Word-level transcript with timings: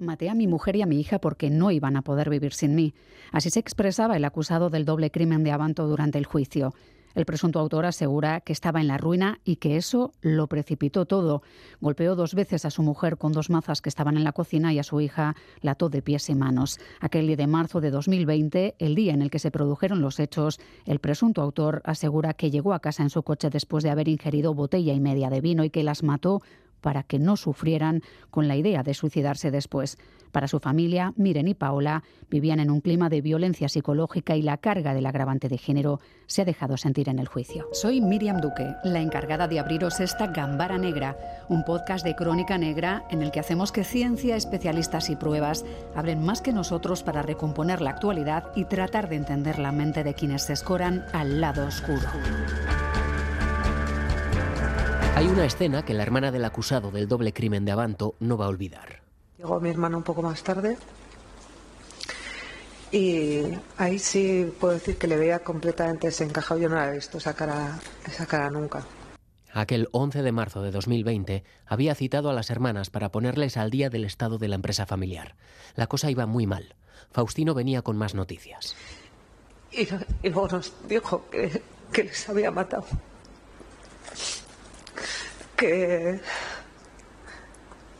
Maté 0.00 0.30
a 0.30 0.34
mi 0.34 0.46
mujer 0.46 0.76
y 0.76 0.82
a 0.82 0.86
mi 0.86 0.98
hija 0.98 1.18
porque 1.18 1.50
no 1.50 1.70
iban 1.70 1.94
a 1.94 2.00
poder 2.00 2.30
vivir 2.30 2.54
sin 2.54 2.74
mí. 2.74 2.94
Así 3.32 3.50
se 3.50 3.60
expresaba 3.60 4.16
el 4.16 4.24
acusado 4.24 4.70
del 4.70 4.86
doble 4.86 5.10
crimen 5.10 5.44
de 5.44 5.52
Abanto 5.52 5.86
durante 5.86 6.16
el 6.16 6.24
juicio. 6.24 6.72
El 7.14 7.26
presunto 7.26 7.58
autor 7.58 7.84
asegura 7.84 8.40
que 8.40 8.54
estaba 8.54 8.80
en 8.80 8.86
la 8.86 8.96
ruina 8.96 9.40
y 9.44 9.56
que 9.56 9.76
eso 9.76 10.12
lo 10.22 10.46
precipitó 10.46 11.04
todo. 11.04 11.42
Golpeó 11.82 12.14
dos 12.14 12.34
veces 12.34 12.64
a 12.64 12.70
su 12.70 12.82
mujer 12.82 13.18
con 13.18 13.32
dos 13.32 13.50
mazas 13.50 13.82
que 13.82 13.90
estaban 13.90 14.16
en 14.16 14.24
la 14.24 14.32
cocina 14.32 14.72
y 14.72 14.78
a 14.78 14.84
su 14.84 15.02
hija 15.02 15.34
la 15.60 15.72
ató 15.72 15.90
de 15.90 16.00
pies 16.00 16.30
y 16.30 16.34
manos. 16.34 16.78
Aquel 17.00 17.26
día 17.26 17.36
de 17.36 17.46
marzo 17.46 17.82
de 17.82 17.90
2020, 17.90 18.76
el 18.78 18.94
día 18.94 19.12
en 19.12 19.20
el 19.20 19.30
que 19.30 19.40
se 19.40 19.50
produjeron 19.50 20.00
los 20.00 20.18
hechos, 20.18 20.60
el 20.86 21.00
presunto 21.00 21.42
autor 21.42 21.82
asegura 21.84 22.32
que 22.32 22.50
llegó 22.50 22.72
a 22.72 22.80
casa 22.80 23.02
en 23.02 23.10
su 23.10 23.22
coche 23.22 23.50
después 23.50 23.84
de 23.84 23.90
haber 23.90 24.08
ingerido 24.08 24.54
botella 24.54 24.94
y 24.94 25.00
media 25.00 25.28
de 25.28 25.42
vino 25.42 25.64
y 25.64 25.70
que 25.70 25.82
las 25.82 26.02
mató 26.02 26.40
para 26.80 27.02
que 27.02 27.18
no 27.18 27.36
sufrieran 27.36 28.02
con 28.30 28.48
la 28.48 28.56
idea 28.56 28.82
de 28.82 28.94
suicidarse 28.94 29.50
después. 29.50 29.98
Para 30.32 30.48
su 30.48 30.60
familia, 30.60 31.12
Miren 31.16 31.48
y 31.48 31.54
Paola 31.54 32.02
vivían 32.30 32.60
en 32.60 32.70
un 32.70 32.80
clima 32.80 33.08
de 33.08 33.20
violencia 33.20 33.68
psicológica 33.68 34.36
y 34.36 34.42
la 34.42 34.58
carga 34.58 34.94
del 34.94 35.06
agravante 35.06 35.48
de 35.48 35.58
género 35.58 36.00
se 36.26 36.42
ha 36.42 36.44
dejado 36.44 36.76
sentir 36.76 37.08
en 37.08 37.18
el 37.18 37.26
juicio. 37.26 37.66
Soy 37.72 38.00
Miriam 38.00 38.40
Duque, 38.40 38.74
la 38.84 39.00
encargada 39.00 39.48
de 39.48 39.58
abriros 39.58 40.00
esta 40.00 40.28
Gambara 40.28 40.78
Negra, 40.78 41.16
un 41.48 41.64
podcast 41.64 42.04
de 42.04 42.14
crónica 42.14 42.58
negra 42.58 43.04
en 43.10 43.22
el 43.22 43.32
que 43.32 43.40
hacemos 43.40 43.72
que 43.72 43.84
ciencia, 43.84 44.36
especialistas 44.36 45.10
y 45.10 45.16
pruebas 45.16 45.64
hablen 45.94 46.22
más 46.22 46.40
que 46.40 46.52
nosotros 46.52 47.02
para 47.02 47.22
recomponer 47.22 47.80
la 47.80 47.90
actualidad 47.90 48.44
y 48.54 48.64
tratar 48.64 49.08
de 49.08 49.16
entender 49.16 49.58
la 49.58 49.72
mente 49.72 50.04
de 50.04 50.14
quienes 50.14 50.42
se 50.42 50.52
escoran 50.52 51.04
al 51.12 51.40
lado 51.40 51.66
oscuro. 51.66 52.08
Hay 55.20 55.26
una 55.26 55.44
escena 55.44 55.84
que 55.84 55.92
la 55.92 56.02
hermana 56.02 56.32
del 56.32 56.46
acusado 56.46 56.90
del 56.90 57.06
doble 57.06 57.34
crimen 57.34 57.66
de 57.66 57.72
Abanto 57.72 58.14
no 58.20 58.38
va 58.38 58.46
a 58.46 58.48
olvidar. 58.48 59.02
Llegó 59.36 59.60
mi 59.60 59.68
hermana 59.68 59.98
un 59.98 60.02
poco 60.02 60.22
más 60.22 60.42
tarde 60.42 60.78
y 62.90 63.42
ahí 63.76 63.98
sí 63.98 64.50
puedo 64.58 64.72
decir 64.72 64.96
que 64.96 65.06
le 65.06 65.18
veía 65.18 65.40
completamente 65.40 66.06
desencajado. 66.06 66.58
Yo 66.58 66.70
no 66.70 66.76
la 66.76 66.88
he 66.88 66.94
visto 66.94 67.18
esa 67.18 67.34
cara, 67.34 67.78
esa 68.08 68.24
cara 68.24 68.48
nunca. 68.48 68.82
Aquel 69.52 69.90
11 69.92 70.22
de 70.22 70.32
marzo 70.32 70.62
de 70.62 70.70
2020 70.70 71.44
había 71.66 71.94
citado 71.94 72.30
a 72.30 72.32
las 72.32 72.48
hermanas 72.48 72.88
para 72.88 73.12
ponerles 73.12 73.58
al 73.58 73.68
día 73.68 73.90
del 73.90 74.06
estado 74.06 74.38
de 74.38 74.48
la 74.48 74.54
empresa 74.54 74.86
familiar. 74.86 75.36
La 75.74 75.86
cosa 75.86 76.10
iba 76.10 76.24
muy 76.24 76.46
mal. 76.46 76.76
Faustino 77.10 77.52
venía 77.52 77.82
con 77.82 77.98
más 77.98 78.14
noticias. 78.14 78.74
Y, 79.70 79.86
luego 80.22 80.48
nos 80.48 80.72
dijo 80.88 81.28
que, 81.30 81.60
que 81.92 82.04
les 82.04 82.26
había 82.26 82.50
matado 82.50 82.86
que, 85.60 86.18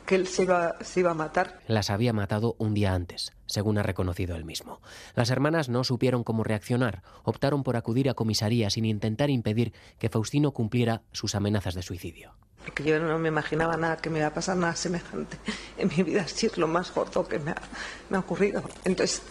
que 0.07 0.15
él 0.15 0.27
se 0.27 0.45
iba, 0.45 0.77
se 0.81 1.01
iba 1.01 1.11
a 1.11 1.15
matar. 1.15 1.61
Las 1.67 1.91
había 1.91 2.15
matado 2.15 2.57
un 2.59 2.73
día 2.73 2.95
antes, 2.95 3.35
según 3.45 3.77
ha 3.77 3.83
reconocido 3.83 4.35
él 4.35 4.47
mismo. 4.47 4.81
Las 5.15 5.29
hermanas 5.29 5.69
no 5.69 5.85
supieron 5.85 6.25
cómo 6.25 6.43
reaccionar, 6.43 7.03
optaron 7.23 7.63
por 7.63 7.77
acudir 7.77 8.09
a 8.09 8.15
comisaría 8.15 8.71
sin 8.71 8.87
intentar 8.87 9.29
impedir 9.29 9.75
que 9.99 10.09
Faustino 10.09 10.53
cumpliera 10.53 11.03
sus 11.13 11.35
amenazas 11.35 11.75
de 11.75 11.83
suicidio. 11.83 12.33
Porque 12.65 12.83
yo 12.83 12.99
no 12.99 13.19
me 13.19 13.29
imaginaba 13.29 13.77
nada 13.77 13.99
que 13.99 14.09
me 14.09 14.21
iba 14.21 14.29
a 14.29 14.35
pasar 14.35 14.57
nada 14.57 14.75
semejante 14.75 15.37
en 15.77 15.91
mi 15.95 16.03
vida, 16.03 16.23
así 16.23 16.47
es 16.47 16.57
lo 16.57 16.67
más 16.67 16.95
gordo 16.95 17.29
que 17.29 17.39
me 17.39 17.51
ha, 17.51 17.61
me 18.09 18.17
ha 18.17 18.21
ocurrido. 18.21 18.63
Entonces, 18.85 19.23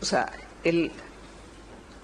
o 0.00 0.06
sea, 0.06 0.32
el, 0.64 0.90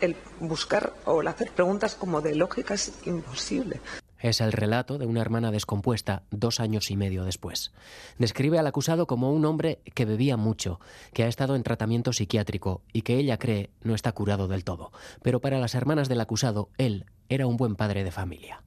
el 0.00 0.14
buscar 0.40 0.92
o 1.06 1.22
el 1.22 1.28
hacer 1.28 1.52
preguntas 1.52 1.94
como 1.94 2.20
de 2.20 2.34
lógica 2.34 2.74
es 2.74 2.92
imposible. 3.06 3.80
Es 4.24 4.40
el 4.40 4.52
relato 4.52 4.96
de 4.96 5.04
una 5.04 5.20
hermana 5.20 5.50
descompuesta 5.50 6.22
dos 6.30 6.58
años 6.58 6.90
y 6.90 6.96
medio 6.96 7.24
después. 7.24 7.72
Describe 8.16 8.58
al 8.58 8.66
acusado 8.66 9.06
como 9.06 9.30
un 9.30 9.44
hombre 9.44 9.82
que 9.92 10.06
bebía 10.06 10.38
mucho, 10.38 10.80
que 11.12 11.24
ha 11.24 11.28
estado 11.28 11.56
en 11.56 11.62
tratamiento 11.62 12.10
psiquiátrico 12.14 12.80
y 12.94 13.02
que 13.02 13.18
ella 13.18 13.38
cree 13.38 13.68
no 13.82 13.94
está 13.94 14.12
curado 14.12 14.48
del 14.48 14.64
todo. 14.64 14.92
Pero 15.20 15.42
para 15.42 15.58
las 15.58 15.74
hermanas 15.74 16.08
del 16.08 16.22
acusado, 16.22 16.70
él 16.78 17.04
era 17.28 17.46
un 17.46 17.58
buen 17.58 17.76
padre 17.76 18.02
de 18.02 18.12
familia. 18.12 18.62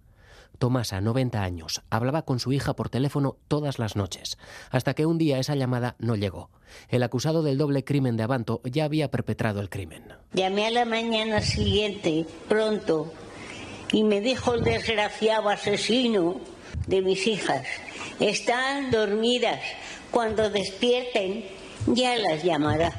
Tomasa, 0.60 1.02
90 1.02 1.42
años, 1.42 1.82
hablaba 1.90 2.22
con 2.22 2.38
su 2.38 2.54
hija 2.54 2.76
por 2.76 2.90
teléfono 2.90 3.38
todas 3.48 3.80
las 3.80 3.96
noches, 3.96 4.38
hasta 4.70 4.94
que 4.94 5.08
un 5.08 5.18
día 5.18 5.40
esa 5.40 5.56
llamada 5.56 5.96
no 5.98 6.16
llegó. 6.16 6.52
El 6.88 7.02
acusado 7.02 7.42
del 7.42 7.58
doble 7.58 7.84
crimen 7.84 8.16
de 8.16 8.22
Abanto 8.22 8.62
ya 8.64 8.86
había 8.86 9.10
perpetrado 9.10 9.60
el 9.60 9.72
crimen. 9.72 10.04
Llamé 10.34 10.68
a 10.68 10.72
la 10.72 10.86
mañana 10.86 11.42
siguiente, 11.42 12.28
pronto, 12.48 13.12
y 13.92 14.04
me 14.04 14.22
dijo 14.22 14.54
el 14.54 14.64
desgraciado 14.64 15.50
asesino 15.50 16.40
de 16.88 17.02
mis 17.02 17.26
hijas, 17.28 17.66
están 18.20 18.92
dormidas, 18.92 19.60
cuando 20.12 20.50
despierten 20.50 21.46
ya 21.88 22.18
las 22.18 22.44
llamará. 22.44 22.94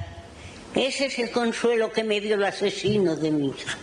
Ese 0.75 1.07
es 1.07 1.19
el 1.19 1.31
consuelo 1.31 1.93
que 1.93 2.05
me 2.05 2.21
dio 2.21 2.35
el 2.35 2.45
asesino 2.45 3.17
de 3.17 3.31
mi 3.31 3.49
hija. 3.49 3.79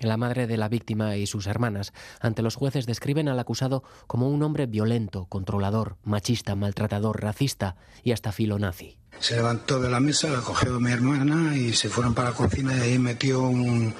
La 0.00 0.16
madre 0.16 0.46
de 0.46 0.56
la 0.56 0.68
víctima 0.68 1.16
y 1.16 1.26
sus 1.26 1.48
hermanas 1.48 1.92
ante 2.20 2.42
los 2.42 2.54
jueces 2.54 2.86
describen 2.86 3.28
al 3.28 3.40
acusado 3.40 3.82
como 4.06 4.28
un 4.28 4.42
hombre 4.44 4.66
violento, 4.66 5.26
controlador, 5.26 5.96
machista, 6.04 6.54
maltratador, 6.54 7.20
racista 7.20 7.76
y 8.04 8.12
hasta 8.12 8.30
filonazi. 8.30 8.96
Se 9.18 9.34
levantó 9.34 9.80
de 9.80 9.90
la 9.90 9.98
mesa, 9.98 10.28
la 10.28 10.40
cogió 10.40 10.78
mi 10.78 10.92
hermana 10.92 11.56
y 11.56 11.72
se 11.72 11.88
fueron 11.88 12.14
para 12.14 12.30
la 12.30 12.36
cocina 12.36 12.76
y 12.76 12.80
ahí 12.80 12.98
metió 13.00 13.42
un, 13.42 13.92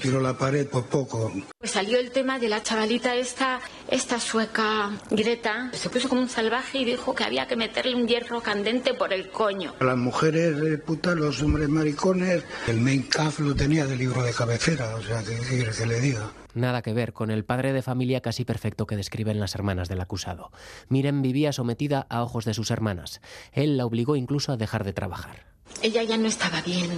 tiró 0.00 0.20
la 0.20 0.36
pared 0.36 0.66
por 0.66 0.84
poco. 0.86 1.32
Pues 1.58 1.70
salió 1.70 1.98
el 1.98 2.10
tema 2.10 2.38
de 2.38 2.48
la 2.48 2.62
chavalita 2.62 3.14
esta, 3.14 3.60
esta 3.88 4.20
sueca 4.20 4.90
Greta. 5.10 5.70
Se 5.72 5.88
puso 5.90 6.08
como 6.08 6.20
un 6.20 6.28
salvaje 6.28 6.78
y 6.78 6.84
dijo 6.84 7.14
que 7.14 7.24
había 7.24 7.46
que 7.46 7.56
meterle 7.56 7.94
un 7.94 8.06
hierro 8.06 8.40
candente 8.40 8.94
por 8.94 9.12
el 9.12 9.30
coño. 9.30 9.74
Las 9.80 9.96
mujeres 9.96 10.60
de 10.60 10.78
puta, 10.78 11.14
los 11.14 11.42
hombres 11.42 11.68
maricones, 11.68 12.44
el 12.66 12.80
main 12.80 13.02
caf 13.02 13.40
lo 13.40 13.54
tenía 13.54 13.86
de 13.86 13.96
libro 13.96 14.22
de 14.22 14.32
cabecera, 14.32 14.94
o 14.96 15.02
sea, 15.02 15.22
¿qué 15.22 15.36
quieres 15.38 15.78
que 15.78 15.86
le 15.86 16.00
diga? 16.00 16.30
Nada 16.54 16.82
que 16.82 16.92
ver 16.92 17.12
con 17.12 17.30
el 17.30 17.44
padre 17.44 17.72
de 17.72 17.82
familia 17.82 18.20
casi 18.20 18.44
perfecto 18.44 18.86
que 18.86 18.96
describen 18.96 19.40
las 19.40 19.54
hermanas 19.54 19.88
del 19.88 20.00
acusado. 20.00 20.50
Miren 20.88 21.22
vivía 21.22 21.52
sometida 21.52 22.06
a 22.08 22.22
ojos 22.22 22.44
de 22.44 22.54
sus 22.54 22.70
hermanas. 22.70 23.20
Él 23.52 23.76
la 23.76 23.86
obligó 23.86 24.16
incluso 24.16 24.52
a 24.52 24.56
dejar 24.56 24.84
de 24.84 24.92
trabajar. 24.92 25.44
Ella 25.82 26.02
ya 26.02 26.16
no 26.16 26.28
estaba 26.28 26.60
bien, 26.62 26.90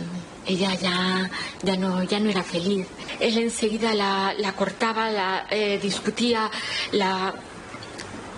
ella 0.47 0.75
ya, 0.75 1.31
ya, 1.63 1.77
no, 1.77 2.03
ya 2.03 2.21
no 2.21 2.31
era 2.31 2.43
feliz. 2.43 2.87
Él 3.21 3.39
enseguida 3.39 3.95
la, 3.95 4.35
la 4.37 4.53
cortaba, 4.53 5.11
la 5.11 5.47
eh, 5.51 5.79
discutía, 5.81 6.51
la... 6.93 7.35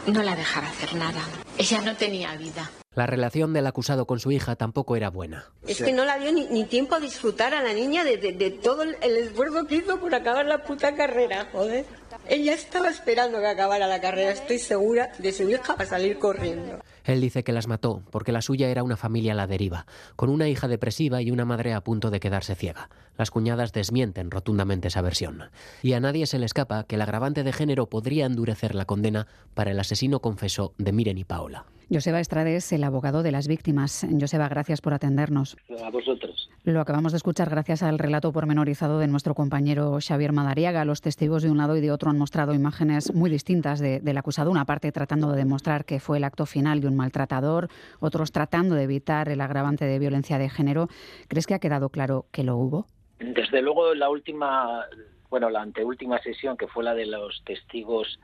no 0.06 0.22
la 0.22 0.36
dejaba 0.36 0.68
hacer 0.68 0.94
nada. 0.94 1.20
Ella 1.58 1.80
no 1.80 1.96
tenía 1.96 2.36
vida. 2.36 2.70
La 2.98 3.06
relación 3.06 3.52
del 3.52 3.64
acusado 3.64 4.08
con 4.08 4.18
su 4.18 4.32
hija 4.32 4.56
tampoco 4.56 4.96
era 4.96 5.08
buena. 5.08 5.44
Es 5.68 5.80
que 5.80 5.92
no 5.92 6.04
la 6.04 6.18
dio 6.18 6.32
ni, 6.32 6.46
ni 6.46 6.64
tiempo 6.64 6.96
a 6.96 6.98
disfrutar 6.98 7.54
a 7.54 7.62
la 7.62 7.72
niña 7.72 8.02
de, 8.02 8.16
de, 8.16 8.32
de 8.32 8.50
todo 8.50 8.82
el, 8.82 8.96
el 9.00 9.18
esfuerzo 9.18 9.68
que 9.68 9.76
hizo 9.76 10.00
por 10.00 10.12
acabar 10.16 10.44
la 10.46 10.64
puta 10.64 10.96
carrera, 10.96 11.46
joder. 11.52 11.84
Ella 12.28 12.54
estaba 12.54 12.88
esperando 12.88 13.38
que 13.38 13.46
acabara 13.46 13.86
la 13.86 14.00
carrera, 14.00 14.32
estoy 14.32 14.58
segura, 14.58 15.12
de 15.16 15.32
su 15.32 15.48
hija 15.48 15.76
para 15.76 15.88
salir 15.88 16.18
corriendo. 16.18 16.80
Él 17.04 17.20
dice 17.20 17.44
que 17.44 17.52
las 17.52 17.68
mató 17.68 18.02
porque 18.10 18.32
la 18.32 18.42
suya 18.42 18.68
era 18.68 18.82
una 18.82 18.96
familia 18.96 19.32
a 19.32 19.36
la 19.36 19.46
deriva, 19.46 19.86
con 20.16 20.28
una 20.28 20.48
hija 20.48 20.66
depresiva 20.66 21.22
y 21.22 21.30
una 21.30 21.44
madre 21.44 21.74
a 21.74 21.80
punto 21.80 22.10
de 22.10 22.18
quedarse 22.18 22.56
ciega. 22.56 22.90
Las 23.18 23.30
cuñadas 23.32 23.72
desmienten 23.72 24.30
rotundamente 24.30 24.88
esa 24.88 25.02
versión. 25.02 25.42
Y 25.82 25.92
a 25.92 26.00
nadie 26.00 26.26
se 26.26 26.38
le 26.38 26.46
escapa 26.46 26.84
que 26.84 26.94
el 26.94 27.02
agravante 27.02 27.42
de 27.42 27.52
género 27.52 27.90
podría 27.90 28.26
endurecer 28.26 28.76
la 28.76 28.84
condena 28.84 29.26
para 29.54 29.72
el 29.72 29.80
asesino 29.80 30.20
confeso 30.20 30.72
de 30.78 30.92
Miren 30.92 31.18
y 31.18 31.24
Paola. 31.24 31.66
Joseba 31.90 32.20
Estrade 32.20 32.54
es 32.54 32.70
el 32.72 32.84
abogado 32.84 33.22
de 33.22 33.32
las 33.32 33.48
víctimas. 33.48 34.06
Joseba, 34.20 34.48
gracias 34.48 34.82
por 34.82 34.92
atendernos. 34.92 35.56
A 35.82 35.90
vosotros. 35.90 36.50
Lo 36.62 36.82
acabamos 36.82 37.12
de 37.12 37.16
escuchar 37.16 37.48
gracias 37.48 37.82
al 37.82 37.98
relato 37.98 38.30
pormenorizado 38.30 38.98
de 38.98 39.06
nuestro 39.06 39.34
compañero 39.34 39.98
Xavier 40.06 40.32
Madariaga. 40.32 40.84
Los 40.84 41.00
testigos 41.00 41.42
de 41.42 41.50
un 41.50 41.56
lado 41.56 41.76
y 41.78 41.80
de 41.80 41.90
otro 41.90 42.10
han 42.10 42.18
mostrado 42.18 42.52
imágenes 42.52 43.14
muy 43.14 43.30
distintas 43.30 43.80
de, 43.80 44.00
del 44.00 44.18
acusado. 44.18 44.50
Una 44.50 44.66
parte 44.66 44.92
tratando 44.92 45.32
de 45.32 45.38
demostrar 45.38 45.86
que 45.86 45.98
fue 45.98 46.18
el 46.18 46.24
acto 46.24 46.44
final 46.44 46.82
de 46.82 46.88
un 46.88 46.94
maltratador, 46.96 47.68
otros 48.00 48.32
tratando 48.32 48.74
de 48.74 48.82
evitar 48.82 49.30
el 49.30 49.40
agravante 49.40 49.86
de 49.86 49.98
violencia 49.98 50.36
de 50.36 50.50
género. 50.50 50.88
¿Crees 51.26 51.46
que 51.46 51.54
ha 51.54 51.58
quedado 51.58 51.88
claro 51.88 52.26
que 52.30 52.44
lo 52.44 52.58
hubo? 52.58 52.86
Desde 53.18 53.62
luego, 53.62 53.94
la 53.94 54.08
última, 54.08 54.86
bueno, 55.30 55.50
la 55.50 55.62
anteúltima 55.62 56.18
sesión, 56.20 56.56
que 56.56 56.68
fue 56.68 56.84
la 56.84 56.94
de 56.94 57.06
los 57.06 57.42
testigos 57.44 58.18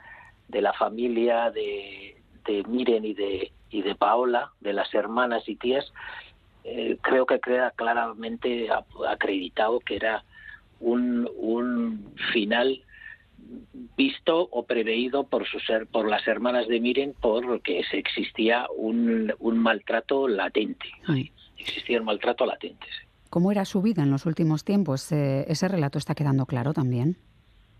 de 0.48 0.62
la 0.62 0.72
familia 0.72 1.50
de, 1.50 2.20
de 2.46 2.62
Miren 2.64 3.04
y 3.04 3.14
de, 3.14 3.52
y 3.70 3.82
de 3.82 3.94
Paola, 3.94 4.52
de 4.60 4.72
las 4.72 4.92
hermanas 4.94 5.48
y 5.48 5.56
tías, 5.56 5.92
eh, 6.64 6.96
creo 7.02 7.26
que 7.26 7.40
queda 7.40 7.72
claramente 7.72 8.68
acreditado 9.08 9.80
que 9.80 9.96
era 9.96 10.24
un, 10.80 11.28
un 11.36 12.14
final 12.32 12.82
visto 13.96 14.48
o 14.50 14.64
preveído 14.64 15.24
por 15.24 15.46
sus 15.46 15.62
por 15.92 16.08
las 16.08 16.26
hermanas 16.26 16.66
de 16.68 16.80
Miren 16.80 17.14
porque 17.20 17.82
se 17.90 17.98
existía 17.98 18.66
un, 18.74 19.34
un 19.38 19.58
maltrato 19.58 20.26
latente 20.26 20.86
Ay. 21.06 21.30
existía 21.58 21.98
un 21.98 22.06
maltrato 22.06 22.46
latente 22.46 22.86
sí. 22.86 23.06
¿Cómo 23.34 23.50
era 23.50 23.64
su 23.64 23.82
vida 23.82 24.04
en 24.04 24.12
los 24.12 24.26
últimos 24.26 24.62
tiempos? 24.62 25.10
Eh, 25.10 25.44
ese 25.48 25.66
relato 25.66 25.98
está 25.98 26.14
quedando 26.14 26.46
claro 26.46 26.72
también. 26.72 27.16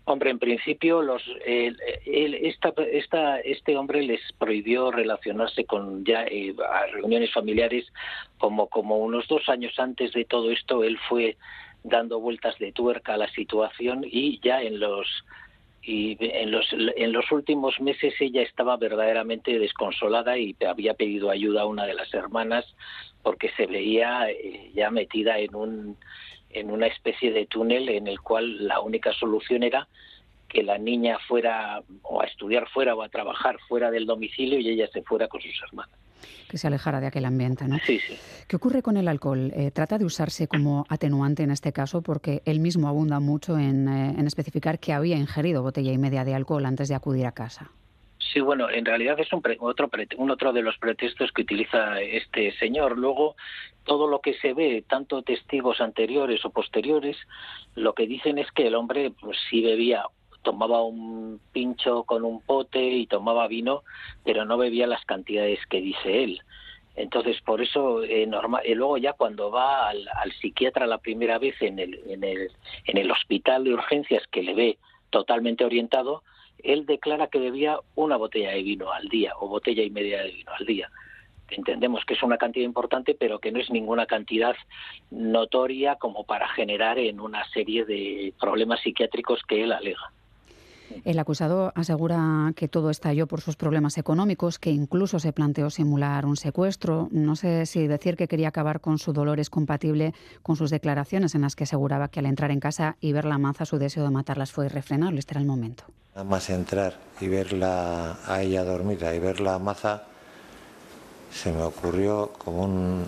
Hombre, 0.03 0.31
en 0.31 0.37
principio 0.37 1.01
los, 1.01 1.23
esta, 1.45 2.73
esta, 2.91 3.39
este 3.39 3.77
hombre 3.77 4.03
les 4.03 4.19
prohibió 4.37 4.91
relacionarse 4.91 5.63
con 5.63 6.03
ya 6.03 6.25
eh, 6.25 6.53
reuniones 6.91 7.31
familiares 7.31 7.85
como 8.37 8.97
unos 8.97 9.29
dos 9.29 9.47
años 9.47 9.71
antes 9.79 10.11
de 10.11 10.25
todo 10.25 10.51
esto 10.51 10.83
él 10.83 10.99
fue 11.07 11.37
dando 11.85 12.19
vueltas 12.19 12.59
de 12.59 12.73
tuerca 12.73 13.13
a 13.13 13.17
la 13.17 13.29
situación 13.29 14.03
y 14.03 14.41
ya 14.41 14.61
en 14.61 14.81
los 14.81 15.07
y 15.87 16.17
en 16.19 16.49
los 16.49 16.65
en 16.73 17.11
los 17.13 17.31
últimos 17.31 17.79
meses 17.79 18.15
ella 18.19 18.41
estaba 18.41 18.75
verdaderamente 18.75 19.59
desconsolada 19.59 20.35
y 20.37 20.55
había 20.67 20.95
pedido 20.95 21.29
ayuda 21.29 21.61
a 21.61 21.65
una 21.67 21.85
de 21.85 21.93
las 21.93 22.11
hermanas 22.11 22.65
porque 23.21 23.51
se 23.55 23.67
veía 23.67 24.31
eh, 24.31 24.71
ya 24.73 24.89
metida 24.89 25.37
en 25.37 25.53
un 25.53 25.97
en 26.49 26.71
una 26.71 26.87
especie 26.87 27.31
de 27.31 27.45
túnel 27.45 27.89
en 27.89 28.07
el 28.07 28.19
cual 28.19 28.67
la 28.67 28.79
única 28.79 29.13
solución 29.13 29.61
era 29.61 29.87
que 30.49 30.63
la 30.63 30.79
niña 30.79 31.19
fuera 31.27 31.83
o 32.01 32.21
a 32.21 32.25
estudiar 32.25 32.67
fuera 32.69 32.95
o 32.95 33.03
a 33.03 33.09
trabajar 33.09 33.59
fuera 33.67 33.91
del 33.91 34.07
domicilio 34.07 34.59
y 34.59 34.69
ella 34.69 34.87
se 34.87 35.03
fuera 35.03 35.27
con 35.27 35.41
sus 35.41 35.61
hermanas. 35.67 36.04
Que 36.49 36.57
se 36.57 36.67
alejara 36.67 36.99
de 36.99 37.07
aquel 37.07 37.25
ambiente, 37.25 37.67
¿no? 37.67 37.77
Sí, 37.85 37.99
sí. 37.99 38.17
¿Qué 38.47 38.55
ocurre 38.55 38.81
con 38.81 38.97
el 38.97 39.07
alcohol? 39.07 39.51
Eh, 39.55 39.71
¿Trata 39.71 39.97
de 39.97 40.05
usarse 40.05 40.47
como 40.47 40.85
atenuante 40.89 41.43
en 41.43 41.51
este 41.51 41.73
caso? 41.73 42.01
Porque 42.01 42.41
él 42.45 42.59
mismo 42.59 42.87
abunda 42.87 43.19
mucho 43.19 43.57
en, 43.57 43.87
eh, 43.87 44.15
en 44.17 44.27
especificar 44.27 44.79
que 44.79 44.93
había 44.93 45.17
ingerido 45.17 45.63
botella 45.63 45.91
y 45.91 45.97
media 45.97 46.23
de 46.23 46.35
alcohol 46.35 46.65
antes 46.65 46.87
de 46.87 46.95
acudir 46.95 47.25
a 47.25 47.31
casa. 47.31 47.71
Sí, 48.35 48.41
bueno, 48.41 48.69
en 48.69 48.85
realidad 48.85 49.17
es 49.19 49.31
un, 49.31 49.41
otro, 49.59 49.89
un 50.17 50.29
otro 50.29 50.51
de 50.51 50.61
los 50.61 50.77
pretextos 50.77 51.31
que 51.31 51.43
utiliza 51.43 52.01
este 52.01 52.51
señor. 52.57 52.97
Luego, 52.97 53.35
todo 53.85 54.07
lo 54.07 54.19
que 54.19 54.33
se 54.35 54.53
ve, 54.53 54.83
tanto 54.87 55.21
testigos 55.21 55.79
anteriores 55.79 56.43
o 56.43 56.49
posteriores, 56.49 57.15
lo 57.75 57.93
que 57.93 58.07
dicen 58.07 58.37
es 58.37 58.51
que 58.51 58.67
el 58.67 58.75
hombre 58.75 59.11
pues, 59.11 59.37
sí 59.49 59.61
bebía, 59.61 60.03
tomaba 60.45 60.83
un 60.83 61.41
pincho 61.51 62.03
con 62.03 62.23
un 62.23 62.39
pote 62.39 62.81
y 62.81 63.07
tomaba 63.07 63.47
vino, 63.47 63.83
pero 64.23 64.45
no 64.45 64.57
bebía 64.57 64.87
las 64.87 65.03
cantidades 65.03 65.59
que 65.69 65.81
dice 65.81 66.23
él. 66.23 66.41
Entonces, 66.95 67.41
por 67.41 67.61
eso, 67.61 68.03
eh, 68.03 68.25
normal, 68.25 68.63
y 68.65 68.73
luego 68.73 68.97
ya 68.97 69.11
cuando 69.13 69.51
va 69.51 69.89
al, 69.89 70.07
al, 70.07 70.31
psiquiatra 70.31 70.87
la 70.87 70.99
primera 70.99 71.39
vez 71.39 71.61
en 71.61 71.79
el, 71.79 71.99
en, 72.07 72.23
el, 72.23 72.51
en 72.85 72.97
el 72.97 73.11
hospital 73.11 73.65
de 73.65 73.73
urgencias 73.73 74.23
que 74.27 74.43
le 74.43 74.53
ve 74.53 74.77
totalmente 75.09 75.65
orientado, 75.65 76.23
él 76.63 76.85
declara 76.85 77.27
que 77.27 77.39
bebía 77.39 77.79
una 77.95 78.15
botella 78.15 78.51
de 78.51 78.63
vino 78.63 78.91
al 78.93 79.09
día 79.09 79.33
o 79.39 79.49
botella 79.49 79.83
y 79.83 79.89
media 79.89 80.23
de 80.23 80.31
vino 80.31 80.51
al 80.57 80.65
día. 80.65 80.89
Entendemos 81.49 82.05
que 82.05 82.13
es 82.13 82.23
una 82.23 82.37
cantidad 82.37 82.65
importante, 82.65 83.13
pero 83.13 83.39
que 83.39 83.51
no 83.51 83.59
es 83.59 83.69
ninguna 83.69 84.05
cantidad 84.05 84.55
notoria 85.11 85.95
como 85.95 86.23
para 86.23 86.47
generar 86.49 86.97
en 86.97 87.19
una 87.19 87.45
serie 87.49 87.83
de 87.85 88.33
problemas 88.39 88.79
psiquiátricos 88.81 89.41
que 89.47 89.63
él 89.63 89.71
alega. 89.71 90.11
El 91.03 91.19
acusado 91.19 91.71
asegura 91.75 92.53
que 92.55 92.67
todo 92.67 92.89
estalló 92.89 93.27
por 93.27 93.41
sus 93.41 93.55
problemas 93.55 93.97
económicos, 93.97 94.59
que 94.59 94.71
incluso 94.71 95.19
se 95.19 95.33
planteó 95.33 95.69
simular 95.69 96.25
un 96.25 96.37
secuestro. 96.37 97.09
No 97.11 97.35
sé 97.35 97.65
si 97.65 97.87
decir 97.87 98.15
que 98.15 98.27
quería 98.27 98.49
acabar 98.49 98.81
con 98.81 98.97
su 98.97 99.13
dolor 99.13 99.39
es 99.39 99.49
compatible 99.49 100.13
con 100.41 100.55
sus 100.55 100.69
declaraciones 100.69 101.35
en 101.35 101.41
las 101.41 101.55
que 101.55 101.65
aseguraba 101.65 102.07
que 102.07 102.19
al 102.19 102.25
entrar 102.25 102.51
en 102.51 102.59
casa 102.59 102.97
y 102.99 103.11
ver 103.11 103.25
la 103.25 103.37
maza 103.37 103.65
su 103.65 103.77
deseo 103.77 104.03
de 104.03 104.11
matarlas 104.11 104.51
fue 104.51 104.65
irrefrenable. 104.65 105.19
Este 105.19 105.33
era 105.33 105.41
el 105.41 105.47
momento. 105.47 105.83
Nada 106.15 106.29
más 106.29 106.49
entrar 106.49 106.97
y 107.19 107.27
verla 107.27 108.17
a 108.25 108.41
ella 108.41 108.63
dormida 108.63 109.13
y 109.13 109.19
ver 109.19 109.41
la 109.41 109.59
maza, 109.59 110.03
se 111.31 111.51
me 111.51 111.61
ocurrió 111.61 112.31
como, 112.37 112.63
un, 112.63 113.03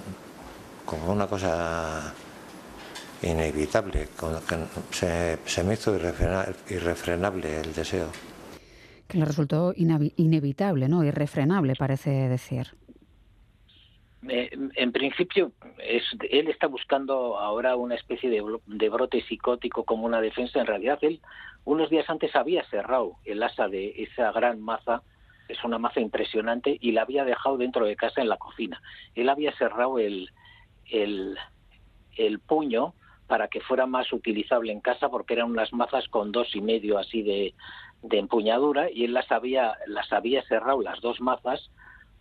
como 0.85 1.13
una 1.13 1.27
cosa 1.27 2.13
inevitable, 3.21 4.07
se, 4.91 5.37
se 5.45 5.63
me 5.63 5.73
hizo 5.73 5.95
irrefrenable 5.95 7.61
el 7.61 7.73
deseo. 7.73 8.09
Que 9.07 9.17
le 9.17 9.25
resultó 9.25 9.73
inevitable, 9.75 10.89
¿no? 10.89 11.03
Irrefrenable, 11.03 11.75
parece 11.75 12.09
decir. 12.09 12.67
Eh, 14.27 14.49
en 14.75 14.91
principio, 14.91 15.51
es, 15.77 16.03
él 16.29 16.47
está 16.49 16.67
buscando 16.67 17.37
ahora 17.37 17.75
una 17.75 17.95
especie 17.95 18.29
de, 18.29 18.43
de, 18.65 18.89
brote 18.89 19.23
psicótico 19.23 19.83
como 19.83 20.05
una 20.05 20.19
defensa. 20.19 20.59
En 20.59 20.65
realidad, 20.65 20.99
él 21.01 21.21
unos 21.63 21.89
días 21.89 22.09
antes 22.09 22.35
había 22.35 22.63
cerrado 22.69 23.17
el 23.25 23.43
asa 23.43 23.67
de 23.67 23.93
esa 23.97 24.31
gran 24.31 24.59
maza, 24.59 25.03
es 25.47 25.63
una 25.63 25.77
maza 25.77 26.01
impresionante, 26.01 26.77
y 26.81 26.91
la 26.91 27.03
había 27.03 27.23
dejado 27.23 27.57
dentro 27.57 27.85
de 27.85 27.95
casa 27.95 28.21
en 28.21 28.29
la 28.29 28.37
cocina. 28.37 28.81
Él 29.15 29.29
había 29.29 29.55
cerrado 29.57 29.99
el, 29.99 30.29
el, 30.89 31.37
el 32.17 32.39
puño 32.39 32.93
para 33.27 33.47
que 33.47 33.61
fuera 33.61 33.85
más 33.85 34.11
utilizable 34.13 34.71
en 34.71 34.81
casa 34.81 35.09
porque 35.09 35.33
eran 35.33 35.51
unas 35.51 35.73
mazas 35.73 36.07
con 36.07 36.31
dos 36.31 36.55
y 36.55 36.61
medio 36.61 36.97
así 36.97 37.21
de, 37.21 37.53
empuñadura 38.09 38.89
y 38.89 39.03
él 39.03 39.13
las 39.13 39.31
había, 39.31 39.75
las 39.87 40.11
había 40.13 40.41
cerrado 40.43 40.81
las 40.81 41.01
dos 41.01 41.19
mazas 41.19 41.69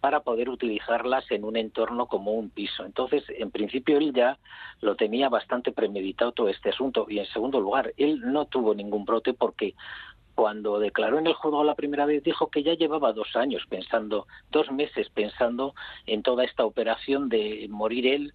para 0.00 0.20
poder 0.20 0.49
utilizarlas 0.49 1.31
en 1.31 1.44
un 1.44 1.56
entorno 1.56 2.06
como 2.06 2.32
un 2.32 2.50
piso. 2.50 2.85
Entonces, 2.85 3.25
en 3.29 3.50
principio, 3.50 3.99
él 3.99 4.12
ya 4.12 4.38
lo 4.81 4.94
tenía 4.94 5.29
bastante 5.29 5.73
premeditado 5.73 6.32
todo 6.32 6.49
este 6.49 6.70
asunto. 6.70 7.06
Y 7.08 7.19
en 7.19 7.26
segundo 7.26 7.61
lugar, 7.61 7.93
él 7.97 8.20
no 8.20 8.44
tuvo 8.44 8.75
ningún 8.75 9.05
brote 9.05 9.32
porque 9.32 9.75
cuando 10.35 10.79
declaró 10.79 11.19
en 11.19 11.26
el 11.26 11.32
juzgado 11.32 11.64
la 11.64 11.75
primera 11.75 12.05
vez 12.05 12.23
dijo 12.23 12.50
que 12.50 12.62
ya 12.62 12.75
llevaba 12.75 13.14
dos 13.14 13.35
años 13.37 13.64
pensando, 13.69 14.26
dos 14.50 14.70
meses 14.70 15.08
pensando 15.08 15.75
en 16.06 16.23
toda 16.23 16.44
esta 16.44 16.64
operación 16.64 17.31
de 17.31 17.67
morir 17.70 18.06
él 18.06 18.35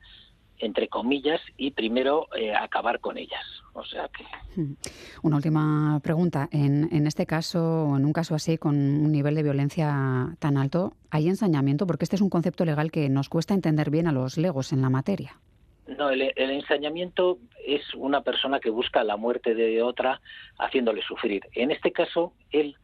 entre 0.62 0.88
comillas, 0.88 1.42
y 1.58 1.72
primero 1.72 2.28
eh, 2.36 2.54
acabar 2.54 3.00
con 3.00 3.18
ellas. 3.18 3.44
O 3.74 3.84
sea 3.84 4.10
que. 4.10 4.24
Hmm. 4.56 4.76
Una 5.24 5.38
última 5.38 6.00
pregunta. 6.04 6.48
En, 6.52 6.90
en 6.92 7.08
este 7.08 7.26
caso, 7.26 7.86
o 7.86 7.98
en 7.98 8.06
un 8.06 8.14
caso 8.14 8.36
así, 8.36 8.58
con 8.58 8.76
un 8.76 9.12
nivel 9.12 9.36
de 9.36 9.44
violencia 9.44 10.36
tan 10.40 10.58
alto, 10.58 10.94
¿hay 11.10 11.28
ensañamiento? 11.28 11.88
Porque 11.88 12.06
este 12.06 12.16
es 12.16 12.22
un 12.22 12.30
concepto 12.30 12.66
legal 12.66 12.92
que 12.92 13.10
nos 13.10 13.30
cuesta 13.30 13.54
entender 13.54 13.90
bien 13.90 14.08
a 14.08 14.12
los 14.12 14.38
legos 14.38 14.74
en 14.74 14.82
la 14.82 14.90
materia. 14.90 15.40
No, 15.88 16.10
el, 16.10 16.22
el, 16.22 16.52
ensañamiento 16.52 17.40
es 17.66 17.82
una 17.96 18.22
persona 18.22 18.60
que 18.60 18.70
busca 18.70 19.04
la 19.04 19.18
muerte 19.18 19.56
de 19.56 19.82
otra 19.82 20.22
haciéndole 20.58 21.02
sufrir. 21.02 21.44
En 21.54 21.72
este 21.72 21.92
caso, 21.92 22.34
él 22.52 22.76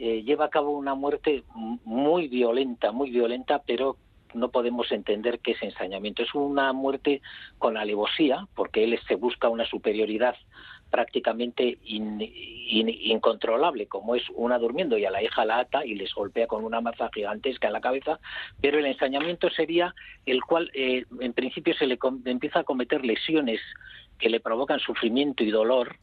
eh, 0.00 0.22
lleva 0.22 0.44
a 0.44 0.48
cabo 0.50 0.70
una 0.70 0.94
muerte 0.94 1.42
muy 1.84 2.28
violenta, 2.28 2.92
muy 2.92 3.10
violenta, 3.10 3.62
pero 3.66 3.96
no 4.34 4.50
podemos 4.50 4.90
entender 4.92 5.40
que 5.40 5.52
es 5.52 5.62
ensañamiento. 5.62 6.22
Es 6.22 6.34
una 6.34 6.72
muerte 6.72 7.22
con 7.58 7.76
alevosía, 7.76 8.46
porque 8.54 8.84
él 8.84 8.98
se 9.06 9.14
busca 9.14 9.48
una 9.48 9.66
superioridad 9.66 10.34
prácticamente 10.90 11.78
incontrolable, 11.84 13.86
como 13.86 14.14
es 14.14 14.22
una 14.34 14.58
durmiendo 14.58 14.96
y 14.96 15.04
a 15.04 15.10
la 15.10 15.22
hija 15.22 15.44
la 15.44 15.60
ata 15.60 15.84
y 15.84 15.94
les 15.94 16.14
golpea 16.14 16.46
con 16.46 16.64
una 16.64 16.80
maza 16.80 17.10
gigantesca 17.12 17.66
en 17.66 17.74
la 17.74 17.80
cabeza, 17.80 18.18
pero 18.60 18.78
el 18.78 18.86
ensañamiento 18.86 19.50
sería 19.50 19.94
el 20.24 20.42
cual 20.42 20.70
eh, 20.74 21.04
en 21.20 21.32
principio 21.34 21.74
se 21.74 21.86
le 21.86 21.98
empieza 22.24 22.60
a 22.60 22.64
cometer 22.64 23.04
lesiones 23.04 23.60
que 24.18 24.30
le 24.30 24.40
provocan 24.40 24.80
sufrimiento 24.80 25.44
y 25.44 25.50
dolor, 25.50 25.96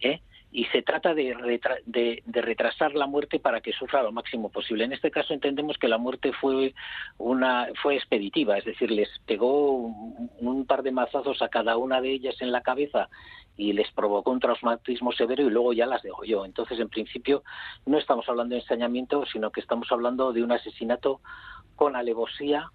¿eh? 0.00 0.20
Y 0.52 0.64
se 0.66 0.82
trata 0.82 1.14
de, 1.14 1.60
de, 1.86 2.22
de, 2.26 2.42
retrasar 2.42 2.94
la 2.94 3.06
muerte 3.06 3.38
para 3.38 3.60
que 3.60 3.72
sufra 3.72 4.02
lo 4.02 4.10
máximo 4.10 4.48
posible. 4.48 4.84
En 4.84 4.92
este 4.92 5.10
caso 5.10 5.32
entendemos 5.32 5.78
que 5.78 5.86
la 5.86 5.98
muerte 5.98 6.32
fue 6.32 6.74
una 7.18 7.68
fue 7.80 7.96
expeditiva, 7.96 8.58
es 8.58 8.64
decir, 8.64 8.90
les 8.90 9.08
pegó 9.26 9.70
un, 9.70 10.30
un 10.40 10.66
par 10.66 10.82
de 10.82 10.90
mazazos 10.90 11.40
a 11.42 11.48
cada 11.48 11.76
una 11.76 12.00
de 12.00 12.10
ellas 12.10 12.34
en 12.40 12.50
la 12.50 12.62
cabeza 12.62 13.08
y 13.56 13.74
les 13.74 13.90
provocó 13.92 14.30
un 14.30 14.40
traumatismo 14.40 15.12
severo 15.12 15.44
y 15.44 15.50
luego 15.50 15.72
ya 15.72 15.86
las 15.86 16.02
yo. 16.26 16.44
Entonces, 16.44 16.80
en 16.80 16.88
principio, 16.88 17.42
no 17.86 17.98
estamos 17.98 18.28
hablando 18.28 18.54
de 18.54 18.62
ensañamiento, 18.62 19.26
sino 19.26 19.50
que 19.50 19.60
estamos 19.60 19.92
hablando 19.92 20.32
de 20.32 20.42
un 20.42 20.50
asesinato 20.50 21.20
con 21.76 21.94
alevosía 21.94 22.70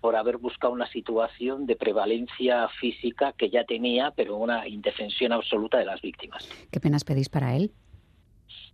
por 0.00 0.16
haber 0.16 0.36
buscado 0.38 0.72
una 0.72 0.86
situación 0.88 1.66
de 1.66 1.76
prevalencia 1.76 2.68
física 2.80 3.32
que 3.32 3.50
ya 3.50 3.64
tenía, 3.64 4.12
pero 4.12 4.36
una 4.36 4.66
indefensión 4.68 5.32
absoluta 5.32 5.78
de 5.78 5.84
las 5.84 6.00
víctimas. 6.00 6.48
¿Qué 6.70 6.80
penas 6.80 7.04
pedís 7.04 7.28
para 7.28 7.56
él? 7.56 7.72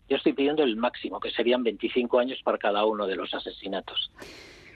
Yo 0.09 0.17
estoy 0.17 0.33
pidiendo 0.33 0.62
el 0.62 0.76
máximo, 0.76 1.21
que 1.21 1.31
serían 1.31 1.62
25 1.62 2.19
años 2.19 2.38
para 2.45 2.59
cada 2.59 2.85
uno 2.85 3.07
de 3.07 3.17
los 3.17 3.33
asesinatos. 3.33 4.11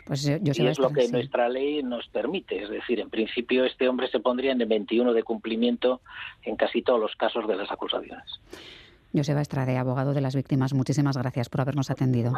Pues 0.06 0.22
yo, 0.22 0.36
yo 0.40 0.52
y 0.56 0.66
es 0.68 0.78
lo 0.78 0.90
que 0.90 1.02
sí. 1.02 1.12
nuestra 1.12 1.48
ley 1.48 1.82
nos 1.82 2.06
permite. 2.08 2.62
Es 2.62 2.70
decir, 2.70 3.00
en 3.00 3.10
principio 3.10 3.64
este 3.64 3.88
hombre 3.88 4.08
se 4.08 4.20
pondría 4.20 4.52
en 4.52 4.60
el 4.60 4.68
21 4.68 5.12
de 5.12 5.22
cumplimiento 5.24 6.00
en 6.42 6.56
casi 6.56 6.80
todos 6.82 7.00
los 7.00 7.16
casos 7.16 7.46
de 7.48 7.56
las 7.56 7.70
acusaciones. 7.72 8.40
Joseba 9.12 9.40
Estrade, 9.40 9.76
abogado 9.76 10.14
de 10.14 10.20
las 10.20 10.36
víctimas, 10.36 10.74
muchísimas 10.74 11.16
gracias 11.16 11.48
por 11.48 11.60
habernos 11.60 11.90
atendido. 11.90 12.32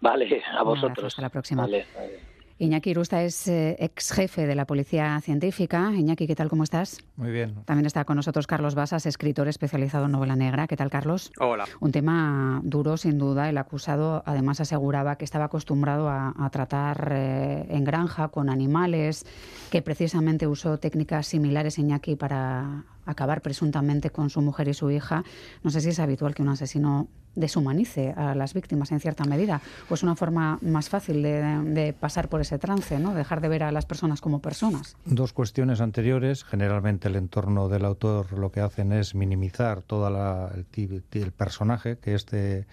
Vale, 0.00 0.42
a 0.52 0.62
vosotros. 0.62 0.92
Gracias, 0.92 1.12
hasta 1.12 1.22
la 1.22 1.30
próxima. 1.30 1.62
Vale. 1.62 1.86
Iñaki 2.60 2.90
Irusta 2.90 3.22
es 3.22 3.48
eh, 3.48 3.74
ex 3.78 4.12
jefe 4.12 4.46
de 4.46 4.54
la 4.54 4.66
Policía 4.66 5.18
Científica. 5.22 5.92
Iñaki, 5.96 6.26
¿qué 6.26 6.36
tal? 6.36 6.50
¿Cómo 6.50 6.62
estás? 6.62 6.98
Muy 7.16 7.30
bien. 7.30 7.54
También 7.64 7.86
está 7.86 8.04
con 8.04 8.16
nosotros 8.16 8.46
Carlos 8.46 8.74
Basas, 8.74 9.06
escritor 9.06 9.48
especializado 9.48 10.04
en 10.04 10.12
novela 10.12 10.36
negra. 10.36 10.66
¿Qué 10.66 10.76
tal, 10.76 10.90
Carlos? 10.90 11.32
Hola. 11.40 11.64
Un 11.80 11.90
tema 11.90 12.60
duro, 12.62 12.98
sin 12.98 13.16
duda. 13.16 13.48
El 13.48 13.56
acusado 13.56 14.22
además 14.26 14.60
aseguraba 14.60 15.16
que 15.16 15.24
estaba 15.24 15.46
acostumbrado 15.46 16.10
a, 16.10 16.34
a 16.38 16.50
tratar 16.50 17.08
eh, 17.12 17.64
en 17.70 17.82
granja 17.82 18.28
con 18.28 18.50
animales, 18.50 19.24
que 19.70 19.80
precisamente 19.80 20.46
usó 20.46 20.76
técnicas 20.76 21.28
similares, 21.28 21.78
Iñaki, 21.78 22.16
para 22.16 22.84
acabar 23.06 23.42
presuntamente 23.42 24.10
con 24.10 24.30
su 24.30 24.40
mujer 24.40 24.68
y 24.68 24.74
su 24.74 24.90
hija, 24.90 25.24
no 25.62 25.70
sé 25.70 25.80
si 25.80 25.90
es 25.90 25.98
habitual 25.98 26.34
que 26.34 26.42
un 26.42 26.48
asesino 26.48 27.08
deshumanice 27.34 28.12
a 28.16 28.34
las 28.34 28.54
víctimas 28.54 28.90
en 28.92 29.00
cierta 29.00 29.24
medida, 29.24 29.60
o 29.88 29.94
es 29.94 30.02
una 30.02 30.16
forma 30.16 30.58
más 30.62 30.88
fácil 30.88 31.22
de, 31.22 31.94
pasar 31.98 32.28
por 32.28 32.40
ese 32.40 32.58
trance, 32.58 32.98
¿no? 32.98 33.14
dejar 33.14 33.40
de 33.40 33.48
ver 33.48 33.62
a 33.62 33.72
las 33.72 33.86
personas 33.86 34.20
como 34.20 34.40
personas. 34.40 34.96
Dos 35.04 35.32
cuestiones 35.32 35.80
anteriores. 35.80 36.44
Generalmente 36.44 37.08
el 37.08 37.16
entorno 37.16 37.68
del 37.68 37.84
autor 37.84 38.32
lo 38.32 38.50
que 38.50 38.60
hacen 38.60 38.92
es 38.92 39.14
minimizar 39.14 39.82
todo 39.82 40.08
el, 40.08 40.66
el 41.12 41.32
personaje 41.32 41.98
que 41.98 42.14
este 42.14 42.66